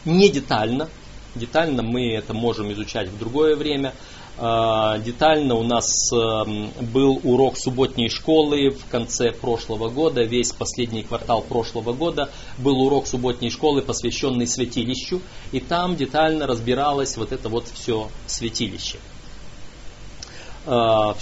не 0.06 0.30
детально, 0.30 0.90
детально 1.36 1.84
мы 1.84 2.14
это 2.14 2.34
можем 2.34 2.72
изучать 2.74 3.10
в 3.10 3.18
другое 3.18 3.56
время, 3.56 3.94
э, 4.38 5.02
детально 5.06 5.56
у 5.56 5.64
нас 5.64 6.12
э, 6.12 6.44
был 6.82 7.20
урок 7.24 7.58
субботней 7.58 8.10
школы 8.10 8.72
в 8.72 8.86
конце 8.90 9.32
прошлого 9.32 9.90
года, 9.90 10.24
весь 10.24 10.52
последний 10.52 11.04
квартал 11.04 11.42
прошлого 11.42 11.94
года 11.94 12.30
был 12.58 12.82
урок 12.82 13.08
субботней 13.08 13.50
школы, 13.50 13.82
посвященный 13.82 14.48
святилищу, 14.48 15.22
и 15.52 15.60
там 15.60 15.96
детально 15.96 16.48
разбиралось 16.48 17.18
вот 17.18 17.32
это 17.32 17.50
вот 17.50 17.68
все 17.68 18.10
святилище. 18.28 18.98
Э, 20.66 21.14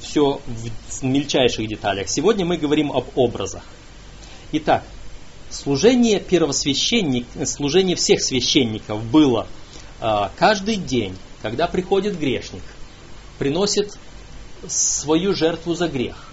все 0.00 0.40
в 0.46 1.02
мельчайших 1.02 1.66
деталях. 1.66 2.08
Сегодня 2.08 2.44
мы 2.44 2.56
говорим 2.56 2.92
об 2.92 3.06
образах. 3.16 3.62
Итак, 4.52 4.84
служение 5.52 6.18
первосвященника, 6.18 7.46
служение 7.46 7.96
всех 7.96 8.22
священников 8.22 9.04
было 9.04 9.46
э, 10.00 10.28
каждый 10.36 10.76
день, 10.76 11.16
когда 11.42 11.68
приходит 11.68 12.18
грешник, 12.18 12.62
приносит 13.38 13.96
свою 14.66 15.34
жертву 15.34 15.74
за 15.74 15.88
грех. 15.88 16.32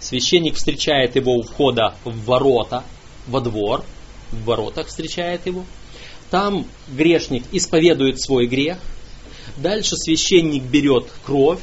Священник 0.00 0.56
встречает 0.56 1.16
его 1.16 1.34
у 1.36 1.42
входа 1.42 1.94
в 2.04 2.24
ворота, 2.24 2.84
во 3.26 3.40
двор, 3.40 3.84
в 4.30 4.44
воротах 4.44 4.86
встречает 4.86 5.46
его. 5.46 5.64
Там 6.30 6.66
грешник 6.88 7.44
исповедует 7.52 8.20
свой 8.20 8.46
грех. 8.46 8.78
Дальше 9.56 9.96
священник 9.96 10.62
берет 10.64 11.06
кровь, 11.24 11.60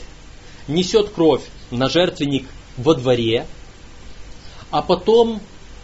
несет 0.68 1.10
кровь 1.10 1.44
на 1.72 1.90
жертвенник 1.90 2.48
во 2.78 2.96
дворе, 2.96 3.46
а 4.72 4.82
потом, 4.82 5.42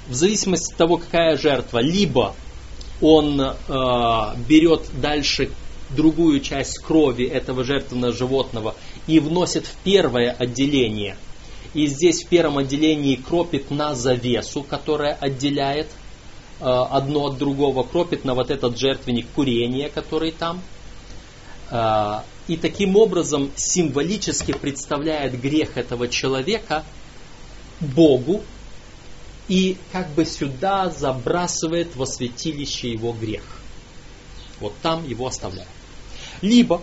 в 0.10 0.14
зависимости 0.14 0.72
от 0.72 0.78
того, 0.78 0.98
какая 0.98 1.38
жертва, 1.38 1.80
либо 1.80 2.36
он 3.00 3.40
э, 3.40 3.54
берет 4.48 4.90
дальше 5.00 5.50
другую 5.92 6.42
часть 6.42 6.80
крови 6.80 7.26
этого 7.26 7.64
жертвенного 7.64 8.14
животного 8.14 8.76
и 9.08 9.20
вносит 9.20 9.66
в 9.66 9.76
первое 9.84 10.32
отделение. 10.32 11.16
И 11.74 11.86
здесь 11.88 12.24
в 12.24 12.28
первом 12.28 12.58
отделении 12.58 13.16
кропит 13.16 13.70
на 13.70 13.94
завесу, 13.96 14.64
которая 14.64 15.14
отделяет 15.14 15.88
э, 16.60 16.66
одно 16.66 17.28
от 17.28 17.38
другого, 17.38 17.84
кропит 17.84 18.26
на 18.26 18.34
вот 18.34 18.50
этот 18.50 18.78
жертвенник 18.78 19.28
курения, 19.36 19.90
который 19.90 20.32
там. 20.32 20.62
Э, 21.70 22.22
и 22.48 22.58
таким 22.58 22.96
образом 22.96 23.52
символически 23.56 24.54
представляет 24.54 25.40
грех 25.40 25.78
этого 25.78 26.08
человека 26.08 26.84
Богу 27.80 28.42
и 29.50 29.78
как 29.92 30.10
бы 30.12 30.26
сюда 30.26 30.90
забрасывает 30.90 31.96
во 31.96 32.06
святилище 32.06 32.92
его 32.92 33.12
грех. 33.12 33.44
Вот 34.62 34.74
там 34.82 35.06
его 35.08 35.28
оставляет. 35.28 35.68
Либо, 36.42 36.82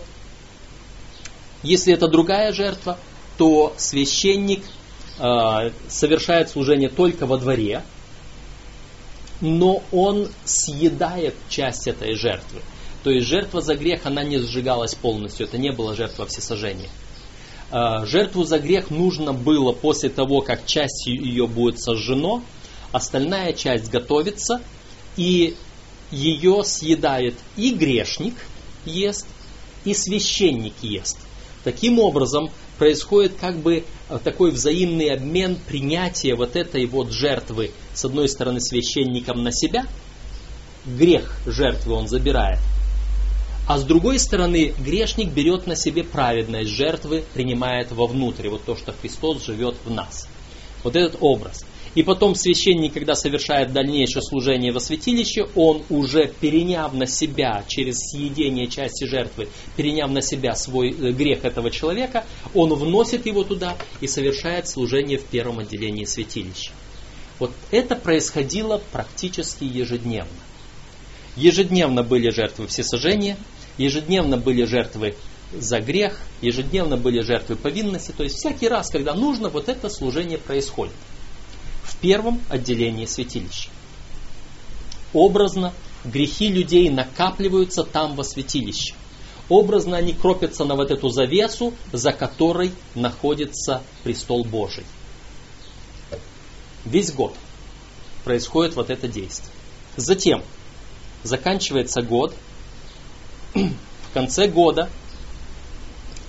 если 1.63 1.93
это 1.93 2.07
другая 2.07 2.51
жертва, 2.51 2.99
то 3.37 3.73
священник 3.77 4.63
э, 5.17 5.71
совершает 5.87 6.49
служение 6.49 6.89
только 6.89 7.25
во 7.25 7.37
дворе, 7.37 7.83
но 9.39 9.81
он 9.91 10.27
съедает 10.43 11.35
часть 11.49 11.87
этой 11.87 12.15
жертвы. 12.15 12.61
То 13.03 13.11
есть 13.11 13.27
жертва 13.27 13.61
за 13.61 13.75
грех, 13.75 14.05
она 14.05 14.23
не 14.23 14.39
сжигалась 14.39 14.95
полностью, 14.95 15.47
это 15.47 15.57
не 15.57 15.71
была 15.71 15.95
жертва 15.95 16.25
всесожжения. 16.25 16.89
А, 17.69 18.05
жертву 18.05 18.43
за 18.43 18.59
грех 18.59 18.89
нужно 18.89 19.33
было 19.33 19.71
после 19.71 20.09
того, 20.09 20.41
как 20.41 20.65
часть 20.65 21.05
ее 21.05 21.47
будет 21.47 21.79
сожжено, 21.79 22.41
остальная 22.91 23.53
часть 23.53 23.89
готовится, 23.89 24.61
и 25.15 25.55
ее 26.11 26.63
съедает 26.63 27.35
и 27.55 27.73
грешник 27.73 28.35
ест, 28.85 29.27
и 29.83 29.93
священник 29.93 30.73
ест. 30.81 31.17
Таким 31.63 31.99
образом, 31.99 32.49
происходит 32.77 33.33
как 33.39 33.57
бы 33.57 33.83
э, 34.09 34.19
такой 34.23 34.51
взаимный 34.51 35.09
обмен 35.09 35.57
принятия 35.67 36.35
вот 36.35 36.55
этой 36.55 36.85
вот 36.85 37.11
жертвы, 37.11 37.71
с 37.93 38.05
одной 38.05 38.29
стороны, 38.29 38.61
священником 38.61 39.43
на 39.43 39.51
себя, 39.51 39.85
грех 40.85 41.39
жертвы 41.45 41.93
он 41.93 42.07
забирает, 42.07 42.59
а 43.67 43.77
с 43.77 43.83
другой 43.83 44.19
стороны, 44.19 44.73
грешник 44.79 45.29
берет 45.29 45.67
на 45.67 45.75
себе 45.75 46.03
праведность 46.03 46.69
жертвы, 46.69 47.25
принимает 47.33 47.91
вовнутрь, 47.91 48.47
вот 48.47 48.63
то, 48.63 48.77
что 48.77 48.93
Христос 48.93 49.43
живет 49.43 49.75
в 49.83 49.91
нас. 49.91 50.29
Вот 50.83 50.95
этот 50.95 51.17
образ. 51.19 51.65
И 51.97 52.03
потом 52.03 52.35
священник, 52.35 52.93
когда 52.93 53.15
совершает 53.15 53.73
дальнейшее 53.73 54.21
служение 54.21 54.71
во 54.71 54.79
святилище, 54.79 55.47
он 55.55 55.81
уже 55.89 56.27
переняв 56.27 56.93
на 56.93 57.07
себя 57.07 57.65
через 57.67 57.97
съедение 58.11 58.67
части 58.67 59.05
жертвы, 59.05 59.49
переняв 59.75 60.11
на 60.11 60.21
себя 60.21 60.53
свой 60.53 60.91
э, 60.91 61.11
грех 61.11 61.43
этого 61.43 61.71
человека, 61.71 62.23
он 62.53 62.71
вносит 62.75 63.25
его 63.25 63.43
туда 63.43 63.75
и 63.99 64.05
совершает 64.05 64.69
служение 64.69 65.17
в 65.17 65.23
первом 65.23 65.57
отделении 65.57 66.05
святилища. 66.05 66.69
Вот 67.39 67.49
это 67.71 67.95
происходило 67.95 68.79
практически 68.91 69.63
ежедневно. 69.63 70.29
Ежедневно 71.35 72.03
были 72.03 72.29
жертвы 72.29 72.67
всесожжения, 72.67 73.37
ежедневно 73.79 74.37
были 74.37 74.65
жертвы 74.65 75.15
за 75.51 75.79
грех, 75.79 76.19
ежедневно 76.41 76.95
были 76.95 77.21
жертвы 77.21 77.55
повинности. 77.55 78.13
То 78.15 78.21
есть 78.21 78.35
всякий 78.35 78.67
раз, 78.67 78.91
когда 78.91 79.15
нужно, 79.15 79.49
вот 79.49 79.67
это 79.67 79.89
служение 79.89 80.37
происходит. 80.37 80.93
Первом 82.01 82.41
отделении 82.49 83.05
святилища. 83.05 83.69
Образно 85.13 85.73
грехи 86.03 86.49
людей 86.49 86.89
накапливаются 86.89 87.83
там 87.83 88.15
во 88.15 88.23
святилище. 88.23 88.93
Образно 89.49 89.97
они 89.97 90.13
кропятся 90.13 90.65
на 90.65 90.75
вот 90.75 90.91
эту 90.91 91.09
завесу, 91.09 91.73
за 91.93 92.11
которой 92.11 92.73
находится 92.95 93.81
престол 94.03 94.43
Божий. 94.43 94.83
Весь 96.83 97.11
год 97.11 97.33
происходит 98.23 98.75
вот 98.75 98.89
это 98.89 99.07
действие. 99.07 99.51
Затем 99.95 100.43
заканчивается 101.23 102.01
год, 102.01 102.33
в 103.53 104.13
конце 104.13 104.47
года, 104.47 104.89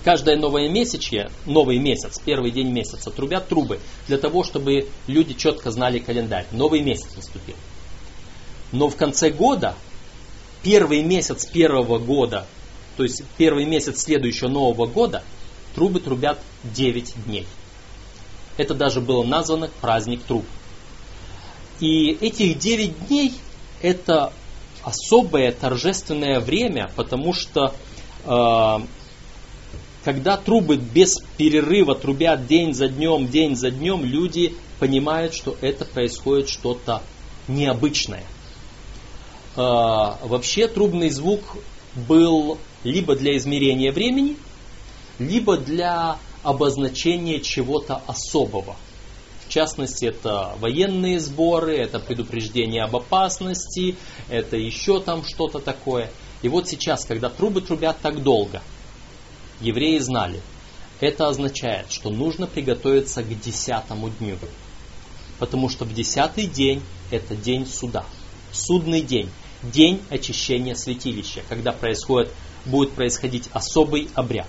каждое 0.03 0.37
новое 0.37 0.69
месячье, 0.69 1.29
новый 1.45 1.77
месяц, 1.77 2.19
первый 2.23 2.51
день 2.51 2.69
месяца, 2.71 3.11
трубят 3.11 3.47
трубы 3.47 3.79
для 4.07 4.17
того, 4.17 4.43
чтобы 4.43 4.87
люди 5.07 5.33
четко 5.33 5.71
знали 5.71 5.99
календарь. 5.99 6.45
Новый 6.51 6.81
месяц 6.81 7.09
наступил. 7.15 7.55
Но 8.71 8.87
в 8.89 8.95
конце 8.95 9.29
года, 9.29 9.75
первый 10.63 11.03
месяц 11.03 11.45
первого 11.45 11.97
года, 11.99 12.45
то 12.97 13.03
есть 13.03 13.23
первый 13.37 13.65
месяц 13.65 14.01
следующего 14.01 14.49
Нового 14.49 14.85
года, 14.85 15.23
трубы 15.75 15.99
трубят 15.99 16.39
9 16.63 17.25
дней. 17.25 17.47
Это 18.57 18.73
даже 18.73 18.99
было 18.99 19.23
названо 19.23 19.69
праздник 19.81 20.23
труб. 20.23 20.45
И 21.79 22.09
этих 22.11 22.57
9 22.57 23.07
дней 23.07 23.33
это 23.81 24.33
особое 24.83 25.51
торжественное 25.51 26.39
время, 26.39 26.91
потому 26.95 27.33
что 27.33 27.73
э, 28.25 28.79
когда 30.09 30.37
трубы 30.37 30.77
без 30.77 31.19
перерыва 31.37 31.93
трубят 31.93 32.47
день 32.47 32.73
за 32.73 32.87
днем, 32.87 33.27
день 33.27 33.55
за 33.55 33.69
днем, 33.69 34.03
люди 34.03 34.55
понимают, 34.79 35.35
что 35.35 35.55
это 35.61 35.85
происходит 35.85 36.49
что-то 36.49 37.03
необычное. 37.47 38.23
Э, 39.55 40.15
вообще 40.23 40.67
трубный 40.67 41.11
звук 41.11 41.57
был 41.93 42.57
либо 42.83 43.15
для 43.15 43.37
измерения 43.37 43.91
времени, 43.91 44.35
либо 45.19 45.57
для 45.57 46.17
обозначения 46.41 47.39
чего-то 47.39 48.01
особого– 48.07 48.77
в 49.47 49.51
частности, 49.51 50.05
это 50.05 50.53
военные 50.59 51.19
сборы, 51.19 51.75
это 51.75 51.99
предупреждение 51.99 52.83
об 52.83 52.95
опасности, 52.95 53.95
это 54.29 54.57
еще 54.57 55.01
там 55.01 55.23
что-то 55.23 55.57
такое. 55.57 56.11
И 56.43 56.49
вот 56.49 56.67
сейчас, 56.67 57.03
когда 57.03 57.29
трубы 57.29 57.61
трубят 57.61 57.97
так 57.99 58.21
долго, 58.21 58.61
евреи 59.61 59.99
знали, 59.99 60.41
это 60.99 61.27
означает, 61.27 61.91
что 61.91 62.09
нужно 62.09 62.47
приготовиться 62.47 63.23
к 63.23 63.39
десятому 63.39 64.09
дню. 64.09 64.37
Потому 65.37 65.69
что 65.69 65.85
в 65.85 65.93
десятый 65.93 66.45
день 66.45 66.81
это 67.11 67.35
день 67.35 67.65
суда. 67.65 68.03
Судный 68.51 69.01
день. 69.01 69.29
День 69.63 70.01
очищения 70.09 70.73
святилища, 70.73 71.41
когда 71.49 71.71
происходит, 71.71 72.31
будет 72.65 72.91
происходить 72.91 73.49
особый 73.53 74.09
обряд. 74.15 74.47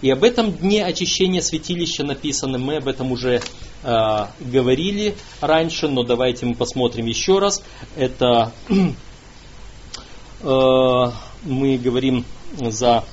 И 0.00 0.10
об 0.10 0.24
этом 0.24 0.52
дне 0.52 0.84
очищения 0.84 1.40
святилища 1.40 2.04
написано, 2.04 2.58
мы 2.58 2.76
об 2.76 2.88
этом 2.88 3.12
уже 3.12 3.40
э, 3.82 4.26
говорили 4.40 5.16
раньше, 5.40 5.88
но 5.88 6.02
давайте 6.02 6.46
мы 6.46 6.54
посмотрим 6.54 7.06
еще 7.06 7.38
раз. 7.38 7.62
Это 7.96 8.52
э, 10.40 11.10
мы 11.44 11.78
говорим 11.78 12.24
за 12.56 13.04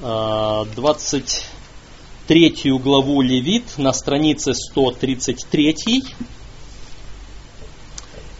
23 0.00 2.54
главу 2.78 3.22
Левит 3.22 3.76
на 3.76 3.92
странице 3.92 4.54
133 4.54 6.04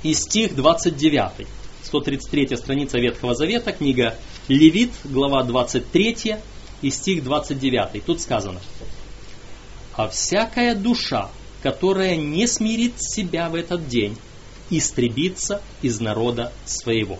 и 0.03 0.15
стих 0.15 0.55
29. 0.55 1.47
133 1.83 2.57
страница 2.57 2.99
Ветхого 2.99 3.35
Завета, 3.35 3.73
книга 3.73 4.17
Левит, 4.49 4.93
глава 5.05 5.43
23 5.43 6.37
и 6.83 6.91
стих 6.91 7.25
29. 7.25 8.05
Тут 8.05 8.21
сказано, 8.21 8.61
а 9.95 10.09
всякая 10.09 10.75
душа, 10.75 11.31
которая 11.63 12.17
не 12.17 12.47
смирит 12.47 12.95
себя 12.97 13.49
в 13.49 13.55
этот 13.55 13.89
день, 13.89 14.17
истребится 14.71 15.61
из 15.83 16.01
народа 16.01 16.53
своего. 16.65 17.19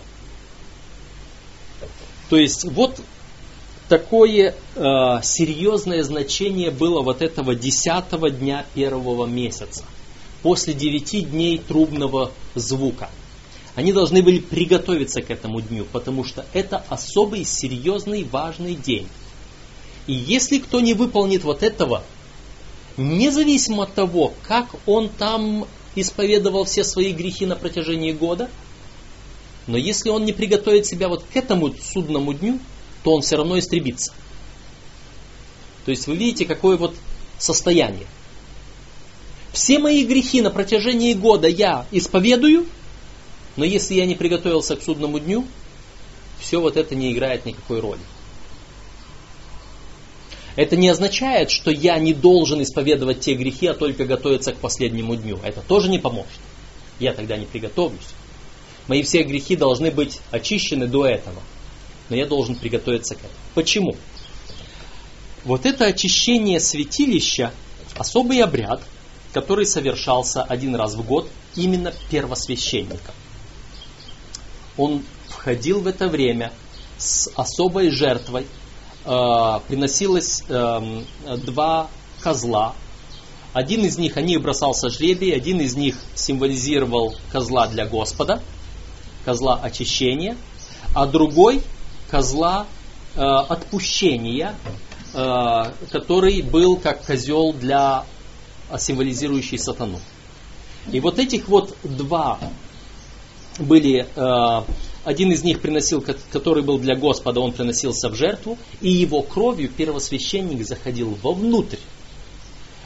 То 2.29 2.37
есть 2.37 2.63
вот 2.63 3.01
такое 3.91 4.55
э, 4.75 4.83
серьезное 5.21 6.01
значение 6.03 6.71
было 6.71 7.01
вот 7.01 7.21
этого 7.21 7.55
десятого 7.55 8.29
дня 8.29 8.65
первого 8.73 9.25
месяца, 9.25 9.83
после 10.43 10.73
девяти 10.73 11.19
дней 11.19 11.57
трубного 11.57 12.31
звука. 12.55 13.09
Они 13.75 13.91
должны 13.91 14.23
были 14.23 14.39
приготовиться 14.39 15.21
к 15.21 15.29
этому 15.29 15.59
дню, 15.59 15.85
потому 15.91 16.23
что 16.23 16.45
это 16.53 16.81
особый, 16.87 17.43
серьезный, 17.43 18.23
важный 18.23 18.75
день. 18.75 19.09
И 20.07 20.13
если 20.13 20.59
кто 20.59 20.79
не 20.79 20.93
выполнит 20.93 21.43
вот 21.43 21.61
этого, 21.61 22.01
независимо 22.95 23.83
от 23.83 23.93
того, 23.93 24.31
как 24.43 24.67
он 24.85 25.09
там 25.09 25.67
исповедовал 25.95 26.63
все 26.63 26.85
свои 26.85 27.11
грехи 27.11 27.45
на 27.45 27.57
протяжении 27.57 28.13
года, 28.13 28.49
но 29.67 29.77
если 29.77 30.09
он 30.09 30.23
не 30.23 30.31
приготовит 30.31 30.85
себя 30.85 31.09
вот 31.09 31.25
к 31.25 31.35
этому 31.35 31.73
судному 31.73 32.33
дню, 32.33 32.57
то 33.03 33.13
он 33.13 33.21
все 33.21 33.37
равно 33.37 33.57
истребится. 33.57 34.13
То 35.85 35.91
есть 35.91 36.07
вы 36.07 36.15
видите, 36.15 36.45
какое 36.45 36.77
вот 36.77 36.95
состояние. 37.37 38.07
Все 39.51 39.79
мои 39.79 40.05
грехи 40.05 40.41
на 40.41 40.49
протяжении 40.49 41.13
года 41.13 41.47
я 41.47 41.85
исповедую, 41.91 42.67
но 43.57 43.65
если 43.65 43.95
я 43.95 44.05
не 44.05 44.15
приготовился 44.15 44.75
к 44.75 44.83
судному 44.83 45.19
дню, 45.19 45.45
все 46.39 46.61
вот 46.61 46.77
это 46.77 46.95
не 46.95 47.11
играет 47.11 47.45
никакой 47.45 47.79
роли. 47.79 48.01
Это 50.55 50.75
не 50.75 50.89
означает, 50.89 51.49
что 51.49 51.71
я 51.71 51.97
не 51.97 52.13
должен 52.13 52.61
исповедовать 52.61 53.21
те 53.21 53.35
грехи, 53.35 53.67
а 53.67 53.73
только 53.73 54.05
готовиться 54.05 54.53
к 54.53 54.57
последнему 54.57 55.15
дню. 55.15 55.39
Это 55.43 55.61
тоже 55.61 55.89
не 55.89 55.99
поможет. 55.99 56.39
Я 56.99 57.13
тогда 57.13 57.37
не 57.37 57.45
приготовлюсь. 57.45 57.99
Мои 58.87 59.01
все 59.03 59.23
грехи 59.23 59.55
должны 59.55 59.91
быть 59.91 60.19
очищены 60.31 60.87
до 60.87 61.05
этого. 61.05 61.41
Но 62.11 62.17
я 62.17 62.25
должен 62.25 62.55
приготовиться 62.55 63.15
к 63.15 63.19
этому. 63.19 63.33
Почему? 63.55 63.95
Вот 65.45 65.65
это 65.65 65.85
очищение 65.85 66.59
святилища 66.59 67.53
особый 67.97 68.43
обряд, 68.43 68.81
который 69.31 69.65
совершался 69.65 70.43
один 70.43 70.75
раз 70.75 70.95
в 70.95 71.05
год 71.07 71.29
именно 71.55 71.93
первосвященником. 72.09 73.15
Он 74.75 75.03
входил 75.29 75.79
в 75.79 75.87
это 75.87 76.09
время 76.09 76.51
с 76.97 77.31
особой 77.37 77.91
жертвой, 77.91 78.45
э, 79.05 79.59
приносилось 79.69 80.43
э, 80.49 81.03
два 81.45 81.89
козла. 82.19 82.75
Один 83.53 83.85
из 83.85 83.97
них, 83.97 84.17
они 84.17 84.37
бросался 84.37 84.89
жребий, 84.89 85.33
один 85.33 85.61
из 85.61 85.77
них 85.77 85.95
символизировал 86.15 87.15
козла 87.31 87.67
для 87.67 87.85
Господа, 87.85 88.41
козла 89.23 89.57
очищения, 89.63 90.35
а 90.93 91.05
другой 91.05 91.63
козла 92.11 92.67
э, 93.15 93.21
отпущения, 93.21 94.55
э, 95.13 95.63
который 95.89 96.41
был 96.41 96.77
как 96.77 97.05
козел 97.05 97.53
для 97.53 98.05
символизирующий 98.77 99.57
сатану. 99.57 99.99
И 100.91 100.99
вот 100.99 101.17
этих 101.17 101.47
вот 101.47 101.75
два 101.83 102.39
были 103.57 104.07
э, 104.15 104.63
один 105.03 105.31
из 105.31 105.43
них 105.43 105.61
приносил, 105.61 106.03
который 106.31 106.63
был 106.63 106.77
для 106.77 106.95
Господа, 106.95 107.39
он 107.39 107.53
приносился 107.53 108.09
в 108.09 108.15
жертву, 108.15 108.57
и 108.81 108.89
его 108.89 109.21
кровью 109.21 109.69
первосвященник 109.69 110.65
заходил 110.65 111.17
вовнутрь, 111.23 111.79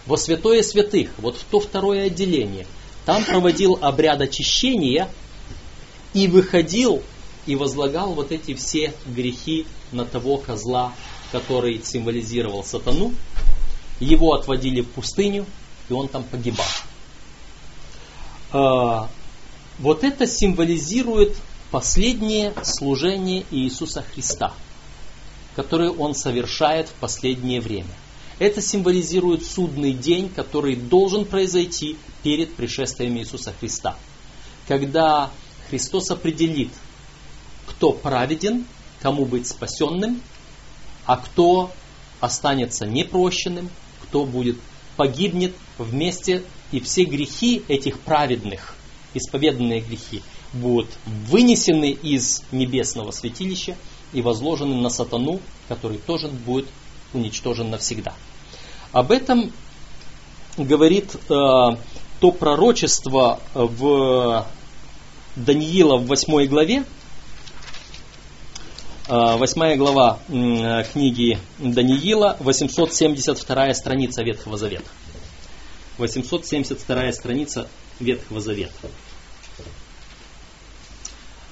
во 0.06 0.18
святое 0.18 0.62
святых, 0.62 1.10
вот 1.18 1.36
в 1.36 1.44
то 1.44 1.60
второе 1.60 2.06
отделение. 2.06 2.68
Там 3.06 3.24
проводил 3.24 3.78
обряд 3.82 4.22
очищения 4.22 5.10
и 6.14 6.28
выходил 6.28 7.02
и 7.46 7.56
возлагал 7.56 8.14
вот 8.14 8.32
эти 8.32 8.54
все 8.54 8.94
грехи 9.06 9.66
на 9.92 10.06
того 10.06 10.38
козла, 10.38 10.94
который 11.32 11.82
символизировал 11.84 12.64
сатану. 12.64 13.14
Его 14.00 14.34
отводили 14.34 14.82
в 14.82 14.90
пустыню, 14.90 15.46
и 15.90 15.94
он 15.94 16.08
там 16.08 16.24
погибал. 16.24 16.66
А, 18.52 19.10
вот 19.80 20.04
это 20.04 20.28
символизирует 20.28 21.36
последнее 21.72 22.54
служение 22.64 23.46
Иисуса 23.52 24.02
Христа, 24.02 24.54
которое 25.56 25.90
Он 25.90 26.16
совершает 26.16 26.90
в 26.90 26.94
последнее 26.94 27.60
время. 27.60 27.94
Это 28.40 28.62
символизирует 28.62 29.46
судный 29.46 29.94
день, 29.94 30.30
который 30.30 30.76
должен 30.76 31.26
произойти 31.26 31.98
перед 32.24 32.54
пришествием 32.54 33.18
Иисуса 33.18 33.54
Христа. 33.60 33.98
Когда 34.68 35.32
Христос 35.70 36.12
определит, 36.12 36.70
кто 37.76 37.92
праведен, 37.92 38.66
кому 39.02 39.26
быть 39.26 39.48
спасенным, 39.48 40.22
а 41.06 41.18
кто 41.18 41.72
останется 42.20 42.86
непрощенным, 42.86 43.70
кто 44.04 44.26
будет 44.26 44.58
погибнет 44.96 45.54
вместе, 45.78 46.44
и 46.72 46.80
все 46.80 47.04
грехи 47.04 47.64
этих 47.68 48.00
праведных, 48.00 48.76
исповеданные 49.14 49.82
грехи, 49.82 50.24
будут 50.54 50.90
вынесены 51.06 51.92
из 51.92 52.44
небесного 52.52 53.12
святилища 53.12 53.76
и 54.14 54.22
возложены 54.22 54.76
на 54.76 54.90
сатану, 54.90 55.42
который 55.68 55.98
тоже 55.98 56.30
будет 56.30 56.68
уничтожен 57.14 57.70
навсегда. 57.70 58.14
Об 58.92 59.12
этом 59.12 59.52
говорит 60.58 61.16
э, 61.16 61.18
то 61.30 62.32
пророчество 62.32 63.40
в 63.54 64.48
Даниила 65.36 65.98
в 65.98 66.08
8 66.08 66.46
главе, 66.48 66.86
8 69.08 69.62
э, 69.62 69.76
глава 69.76 70.18
книги 70.28 71.38
Даниила, 71.60 72.38
872 72.40 73.74
страница 73.76 74.24
Ветхого 74.24 74.58
Завета. 74.58 74.90
872 76.00 77.12
страница 77.12 77.68
Ветхого 78.00 78.42
Завета. 78.42 78.90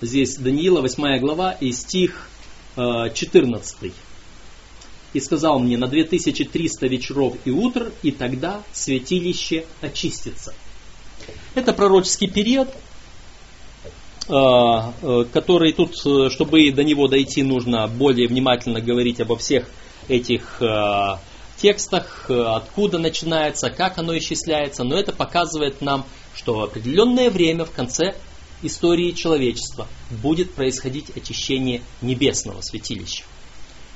Здесь 0.01 0.37
Даниила, 0.37 0.81
8 0.81 1.19
глава 1.19 1.51
и 1.51 1.71
стих 1.73 2.27
14. 2.75 3.83
Э, 3.83 3.89
«И 5.13 5.19
сказал 5.19 5.59
мне, 5.59 5.77
на 5.77 5.87
2300 5.87 6.87
вечеров 6.87 7.37
и 7.45 7.51
утр, 7.51 7.91
и 8.01 8.11
тогда 8.11 8.63
святилище 8.71 9.65
очистится». 9.79 10.55
Это 11.53 11.71
пророческий 11.71 12.27
период, 12.27 12.69
э, 12.69 12.71
э, 12.71 12.92
который 14.25 15.73
тут, 15.73 15.97
чтобы 16.31 16.71
до 16.71 16.83
него 16.83 17.07
дойти, 17.07 17.43
нужно 17.43 17.87
более 17.87 18.27
внимательно 18.27 18.79
говорить 18.79 19.19
обо 19.19 19.35
всех 19.35 19.69
этих 20.07 20.61
текстах, 21.57 22.29
откуда 22.29 22.99
начинается, 22.99 23.69
как 23.69 23.97
оно 23.97 24.17
исчисляется, 24.17 24.83
но 24.83 24.97
это 24.97 25.11
показывает 25.11 25.81
нам, 25.81 26.05
что 26.35 26.55
в 26.55 26.63
определенное 26.63 27.29
время 27.29 27.65
в 27.65 27.71
конце 27.71 28.15
истории 28.63 29.11
человечества 29.11 29.87
будет 30.09 30.53
происходить 30.53 31.15
очищение 31.15 31.81
небесного 32.01 32.61
святилища, 32.61 33.23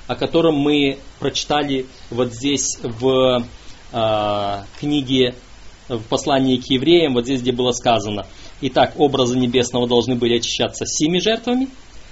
о 0.07 0.15
котором 0.15 0.55
мы 0.55 0.99
прочитали 1.19 1.87
вот 2.09 2.33
здесь 2.33 2.77
в 2.81 3.43
э, 3.91 4.63
книге, 4.79 5.35
в 5.87 6.01
послании 6.03 6.57
к 6.57 6.69
евреям, 6.69 7.13
вот 7.13 7.25
здесь, 7.25 7.41
где 7.41 7.51
было 7.51 7.71
сказано, 7.71 8.27
Итак, 8.61 8.93
образы 8.97 9.37
небесного 9.37 9.87
должны 9.87 10.15
были 10.15 10.37
очищаться 10.37 10.85
семи 10.85 11.19
жертвами, 11.19 11.69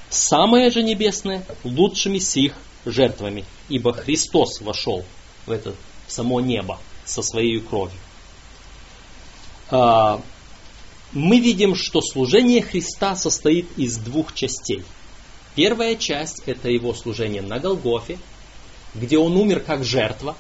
самое 0.10 0.70
же 0.70 0.84
небесное 0.84 1.43
лучшими 1.64 2.20
сих 2.20 2.54
жертвами, 2.86 3.46
ибо 3.68 3.93
Христос 3.93 4.62
вошел 4.62 5.04
в 5.48 5.52
это 5.52 5.74
в 6.08 6.12
само 6.12 6.39
небо 6.39 6.80
со 7.04 7.24
своей 7.24 7.60
кровью. 7.60 7.98
А, 9.72 10.22
мы 11.12 11.39
видим, 11.39 11.76
что 11.76 12.02
служение 12.02 12.62
Христа 12.62 13.16
состоит 13.16 13.68
из 13.78 13.98
двух 13.98 14.34
частей. 14.36 14.84
Первая 15.56 15.96
часть– 15.96 16.43
это 16.46 16.70
его 16.70 16.93
служение 16.93 17.41
на 17.41 17.60
Голгофе, 17.60 18.20
где 18.93 19.18
он 19.18 19.36
умер 19.36 19.62
как 19.62 19.84
жертва. 19.84 20.36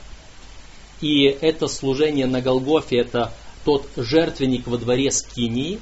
И 1.01 1.23
это 1.23 1.67
служение 1.67 2.27
на 2.27 2.41
Голгофе– 2.41 2.97
это 2.99 3.33
тот 3.63 3.89
жертвенник 3.95 4.67
во 4.67 4.77
дворе 4.77 5.11
Скинии. 5.11 5.79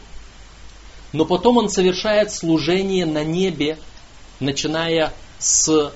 Но 1.13 1.25
потом 1.25 1.57
он 1.57 1.69
совершает 1.69 2.31
служение 2.31 3.05
на 3.05 3.23
небе, 3.23 3.77
начиная 4.39 5.13
с, 5.39 5.91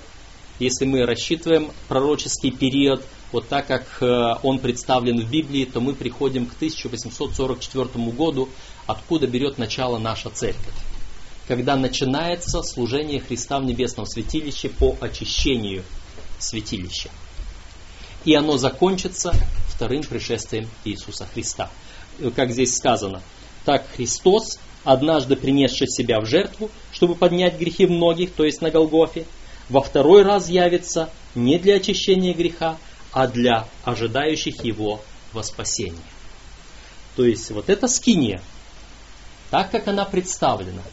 если 0.60 0.86
мы 0.86 1.06
рассчитываем 1.06 1.72
пророческий 1.88 2.52
период– 2.52 3.04
вот 3.32 3.48
так 3.50 3.68
как 3.68 4.02
э, 4.02 4.36
он 4.44 4.60
представлен 4.60 5.20
в 5.20 5.30
Библии, 5.30 5.66
то 5.66 5.82
мы 5.82 5.94
приходим 5.94 6.46
к 6.46 6.56
1844 6.56 7.90
году, 8.12 8.50
откуда 8.86 9.28
берет 9.28 9.58
начало 9.58 9.98
наша 9.98 10.30
церковь. 10.30 10.74
Когда 11.48 11.76
начинается 11.76 12.62
служение 12.64 13.20
Христа 13.20 13.60
в 13.60 13.66
небесном 13.66 14.06
святилище 14.06 14.70
по 14.70 14.98
очищению 15.02 15.84
святилища. 16.40 17.10
И 18.26 18.34
оно 18.34 18.58
закончится 18.58 19.34
вторым 19.68 20.04
пришествием 20.04 20.70
Иисуса 20.84 21.26
Христа. 21.34 21.70
Как 22.36 22.52
здесь 22.52 22.76
сказано, 22.76 23.22
так 23.64 23.86
Христос, 23.96 24.60
однажды 24.88 25.36
принесший 25.36 25.90
себя 25.90 26.22
в 26.22 26.26
жертву, 26.26 26.72
чтобы 26.94 27.16
поднять 27.16 27.60
грехи 27.60 27.86
многих, 27.86 28.32
то 28.32 28.46
есть 28.46 28.62
на 28.62 28.72
Голгофе, 28.72 29.26
во 29.68 29.82
второй 29.82 30.24
раз 30.24 30.48
явится 30.48 31.10
не 31.36 31.60
для 31.60 31.76
очищения 31.76 32.34
греха, 32.34 32.78
а 33.12 33.28
для 33.28 33.68
ожидающих 33.84 34.64
его 34.64 35.02
во 35.34 35.44
спасение. 35.44 36.00
То 37.18 37.26
есть 37.26 37.52
вот 37.52 37.70
эта 37.70 37.90
скиния, 37.90 38.42
так 39.50 39.72
как 39.72 39.90
она 39.90 40.06
представлена, 40.06 40.84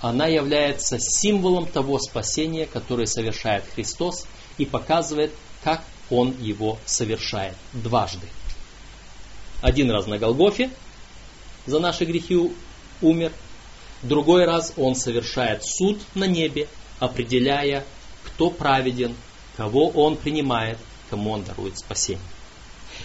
она 0.00 0.26
является 0.26 0.98
символом 0.98 1.66
того 1.66 2.00
спасения, 2.00 2.66
которое 2.66 3.06
совершает 3.06 3.62
Христос 3.72 4.26
и 4.58 4.64
показывает, 4.64 5.32
как 5.62 5.84
Он 6.10 6.34
его 6.40 6.80
совершает 6.84 7.54
дважды. 7.74 8.26
Один 9.60 9.88
раз 9.92 10.08
на 10.08 10.18
Голгофе 10.18 10.70
за 11.66 11.78
наши 11.78 12.04
грехи 12.04 12.36
умер, 13.02 13.32
другой 14.02 14.44
раз 14.44 14.72
Он 14.76 14.94
совершает 14.94 15.64
суд 15.64 16.00
на 16.14 16.24
небе, 16.24 16.68
определяя, 16.98 17.84
кто 18.24 18.50
праведен, 18.50 19.14
кого 19.56 19.88
Он 19.88 20.16
принимает, 20.16 20.78
кому 21.08 21.30
Он 21.30 21.42
дарует 21.42 21.78
спасение. 21.78 22.24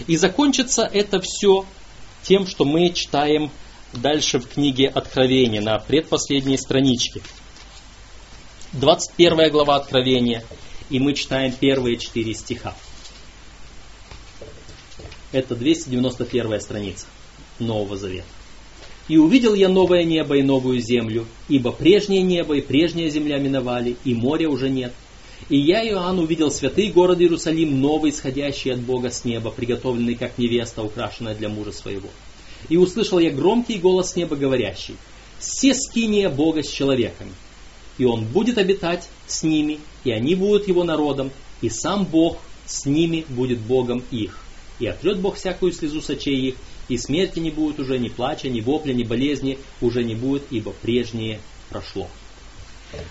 И 0.08 0.18
закончится 0.18 0.84
это 0.84 1.22
все 1.22 1.66
тем, 2.24 2.48
что 2.48 2.66
мы 2.66 2.89
читаем 2.89 3.52
дальше 3.93 4.39
в 4.39 4.48
книге 4.48 4.88
Откровения 4.88 5.62
на 5.62 5.78
предпоследней 5.80 6.58
страничке. 6.58 7.22
21 8.74 9.52
глава 9.52 9.78
Откровения, 9.78 10.43
и 10.89 11.00
мы 11.00 11.14
читаем 11.14 11.54
первые 11.54 11.98
четыре 11.98 12.34
стиха. 12.34 12.76
Это 15.32 15.56
291 15.56 16.60
страница 16.62 17.08
Нового 17.60 17.98
Завета. 17.98 18.28
«И 19.08 19.18
увидел 19.18 19.53
я 19.53 19.70
новое 19.70 20.03
небо 20.03 20.36
и 20.36 20.41
новую 20.41 20.80
землю, 20.80 21.26
ибо 21.47 21.72
прежнее 21.72 22.24
небо 22.24 22.56
и 22.56 22.62
прежняя 22.62 23.10
земля 23.10 23.38
миновали, 23.38 23.97
и 24.03 24.16
моря 24.16 24.49
уже 24.49 24.70
нет, 24.70 24.93
и 25.49 25.58
я, 25.58 25.88
Иоанн, 25.88 26.20
увидел 26.20 26.49
святый 26.49 26.89
город 26.91 27.22
Иерусалим, 27.22 27.80
новый, 27.80 28.12
исходящий 28.12 28.72
от 28.72 28.80
Бога 28.80 29.12
с 29.12 29.26
неба, 29.26 29.51
приготовленный 29.51 30.16
как 30.16 30.38
невеста, 30.38 30.82
украшенная 30.82 31.36
для 31.36 31.49
мужа 31.49 31.72
своего. 31.72 32.10
И 32.68 32.78
услышал 32.78 33.20
я 33.20 33.30
громкий 33.30 33.78
голос 33.78 34.16
неба, 34.16 34.36
говорящий, 34.36 34.95
«Все 35.38 35.76
скиния 35.76 36.30
Бога 36.30 36.64
с 36.64 36.70
человеками, 36.70 37.32
и 37.99 38.06
Он 38.06 38.26
будет 38.26 38.58
обитать 38.58 39.08
с 39.28 39.43
ними, 39.43 39.80
и 40.03 40.12
они 40.12 40.34
будут 40.34 40.68
Его 40.68 40.84
народом, 40.84 41.30
и 41.62 41.70
сам 41.70 42.06
Бог 42.06 42.39
с 42.66 42.86
ними 42.86 43.26
будет 43.30 43.60
Богом 43.60 44.03
их. 44.10 44.39
И 44.80 44.88
отрет 44.88 45.20
Бог 45.20 45.36
всякую 45.36 45.74
слезу 45.74 46.01
сочей 46.01 46.49
их, 46.49 46.56
и 46.88 46.97
смерти 46.97 47.39
не 47.39 47.51
будет 47.51 47.79
уже, 47.79 47.97
ни 47.97 48.09
плача, 48.09 48.49
ни 48.49 48.61
вопля, 48.61 48.93
ни 48.93 49.03
болезни 49.03 49.57
уже 49.81 50.03
не 50.03 50.15
будет, 50.15 50.43
ибо 50.51 50.71
прежнее 50.71 51.39
прошло». 51.69 52.07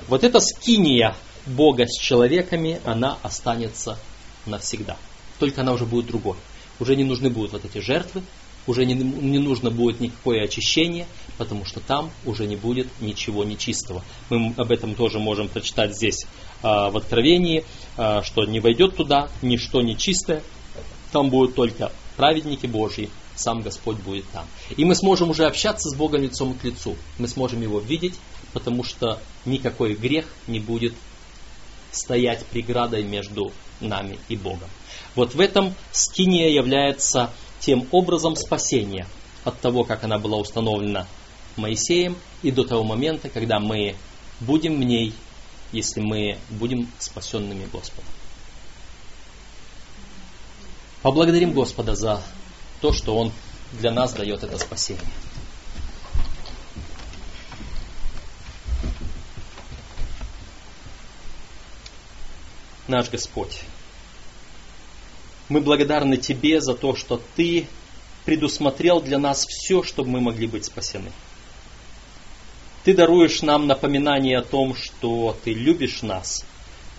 Вот 0.09 0.25
это 0.25 0.41
скиния 0.41 1.17
Бога 1.47 1.87
с 1.87 2.01
человеками, 2.01 2.81
она 2.85 3.19
останется 3.23 3.99
навсегда. 4.47 4.97
Только 5.39 5.61
она 5.61 5.73
уже 5.73 5.85
будет 5.85 6.07
другой. 6.07 6.37
Уже 6.81 6.97
не 6.97 7.05
нужны 7.05 7.31
будут 7.31 7.53
вот 7.53 7.65
эти 7.65 7.79
жертвы, 7.79 8.23
уже 8.67 8.87
не, 8.87 8.95
не 8.95 9.39
нужно 9.39 9.71
будет 9.71 10.01
никакое 10.01 10.45
очищение, 10.45 11.07
потому 11.37 11.65
что 11.65 11.81
там 11.81 12.11
уже 12.25 12.47
не 12.47 12.57
будет 12.57 12.89
ничего 13.01 13.45
нечистого. 13.45 14.03
Мы 14.31 14.55
об 14.57 14.71
этом 14.73 14.95
тоже 14.95 15.19
можем 15.19 15.49
прочитать 15.49 15.95
здесь 15.95 16.27
а, 16.63 16.91
в 16.91 16.97
Откровении, 16.97 17.65
а, 17.97 18.23
что 18.23 18.45
не 18.45 18.61
войдет 18.61 18.97
туда 18.97 19.29
ничто 19.43 19.83
нечистое, 19.83 20.43
там 21.13 21.31
будут 21.31 21.55
только 21.55 21.93
праведники 22.17 22.67
Божьи, 22.67 23.11
сам 23.37 23.63
Господь 23.63 23.97
будет 23.99 24.25
там. 24.31 24.47
И 24.77 24.85
мы 24.85 24.95
сможем 24.95 25.31
уже 25.31 25.47
общаться 25.47 25.89
с 25.91 25.95
Богом 25.95 26.23
лицом 26.23 26.55
к 26.55 26.65
лицу. 26.65 26.97
Мы 27.19 27.29
сможем 27.29 27.63
Его 27.63 27.81
видеть, 27.81 28.15
потому 28.53 28.85
что 28.85 29.19
никакой 29.45 29.95
грех 29.95 30.27
не 30.47 30.61
будет 30.61 30.95
стоять 31.91 32.45
преградой 32.47 33.03
между 33.03 33.53
нами 33.81 34.19
и 34.29 34.37
Богом. 34.37 34.69
Вот 35.15 35.35
в 35.35 35.41
этом 35.41 35.75
скиния 35.93 36.49
является 36.49 37.31
тем 37.61 37.87
образом 37.93 38.37
спасения 38.37 39.07
от 39.45 39.61
того, 39.61 39.85
как 39.85 40.05
она 40.05 40.19
была 40.19 40.39
установлена 40.39 41.07
Моисеем, 41.57 42.17
и 42.43 42.51
до 42.51 42.65
того 42.65 42.83
момента, 42.83 43.29
когда 43.29 43.61
мы 43.61 43.95
будем 44.41 44.81
в 44.81 44.85
ней, 44.85 45.15
если 45.73 46.01
мы 46.01 46.39
будем 46.51 46.89
спасенными 46.99 47.67
Господом. 47.67 48.11
Поблагодарим 51.03 51.53
Господа 51.53 51.95
за 51.95 52.23
то, 52.85 52.93
что 52.93 53.17
Он 53.17 53.33
для 53.73 53.91
нас 53.91 54.13
дает 54.13 54.45
это 54.45 54.59
спасение. 54.59 55.03
Наш 62.87 63.09
Господь, 63.09 63.63
мы 65.49 65.63
благодарны 65.63 66.19
Тебе 66.19 66.61
за 66.61 66.75
то, 66.75 66.95
что 66.95 67.23
Ты 67.37 67.67
предусмотрел 68.27 69.01
для 69.01 69.17
нас 69.17 69.47
все, 69.47 69.83
чтобы 69.83 70.11
мы 70.11 70.21
могли 70.21 70.47
быть 70.47 70.67
спасены. 70.67 71.11
Ты 72.85 72.93
даруешь 72.93 73.41
нам 73.41 73.67
напоминание 73.67 74.37
о 74.37 74.43
том, 74.43 74.77
что 74.77 75.35
Ты 75.43 75.55
любишь 75.55 76.03
нас, 76.03 76.45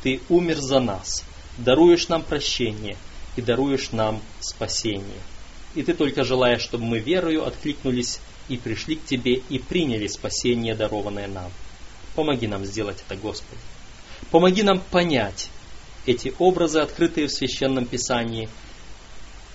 Ты 0.01 0.19
умер 0.29 0.57
за 0.61 0.79
нас, 0.79 1.23
даруешь 1.59 2.07
нам 2.07 2.23
прощение 2.23 2.97
и 3.35 3.41
даруешь 3.43 3.91
нам 3.91 4.19
спасение– 4.39 5.21
и 5.75 5.83
ты 5.83 5.93
только 5.93 6.23
желаешь, 6.23 6.61
чтобы 6.61 6.85
мы 6.85 6.99
верою 6.99 7.45
откликнулись 7.45 8.19
и 8.47 8.57
пришли 8.57 8.95
к 8.95 9.05
Тебе 9.05 9.35
и 9.35 9.59
приняли 9.59 10.07
спасение, 10.07 10.73
дарованное 10.73 11.27
нам. 11.27 11.51
Помоги 12.15 12.47
нам 12.47 12.65
сделать 12.65 13.03
это, 13.05 13.19
Господи. 13.19 13.59
Помоги 14.31 14.63
нам 14.63 14.79
понять 14.79 15.49
эти 16.05 16.33
образы, 16.39 16.79
открытые 16.79 17.27
в 17.27 17.31
Священном 17.31 17.85
Писании, 17.85 18.49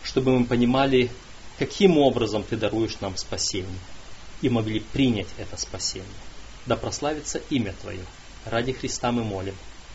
чтобы 0.02 0.38
мы 0.38 0.44
понимали, 0.44 1.10
каким 1.58 1.98
образом 1.98 2.42
Ты 2.42 2.56
даруешь 2.56 3.00
нам 3.00 3.16
спасение, 3.16 3.78
и 4.42 4.48
могли 4.48 4.80
принять 4.80 5.28
это 5.38 5.56
спасение. 5.56 6.08
Да 6.66 6.76
прославится 6.76 7.40
имя 7.50 7.74
Твое. 7.80 8.04
Ради 8.44 8.72
Христа 8.72 9.10
мы 9.12 9.24
молим. 9.24 9.54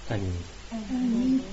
Аминь. 0.09 0.43
Аминь. 0.71 1.43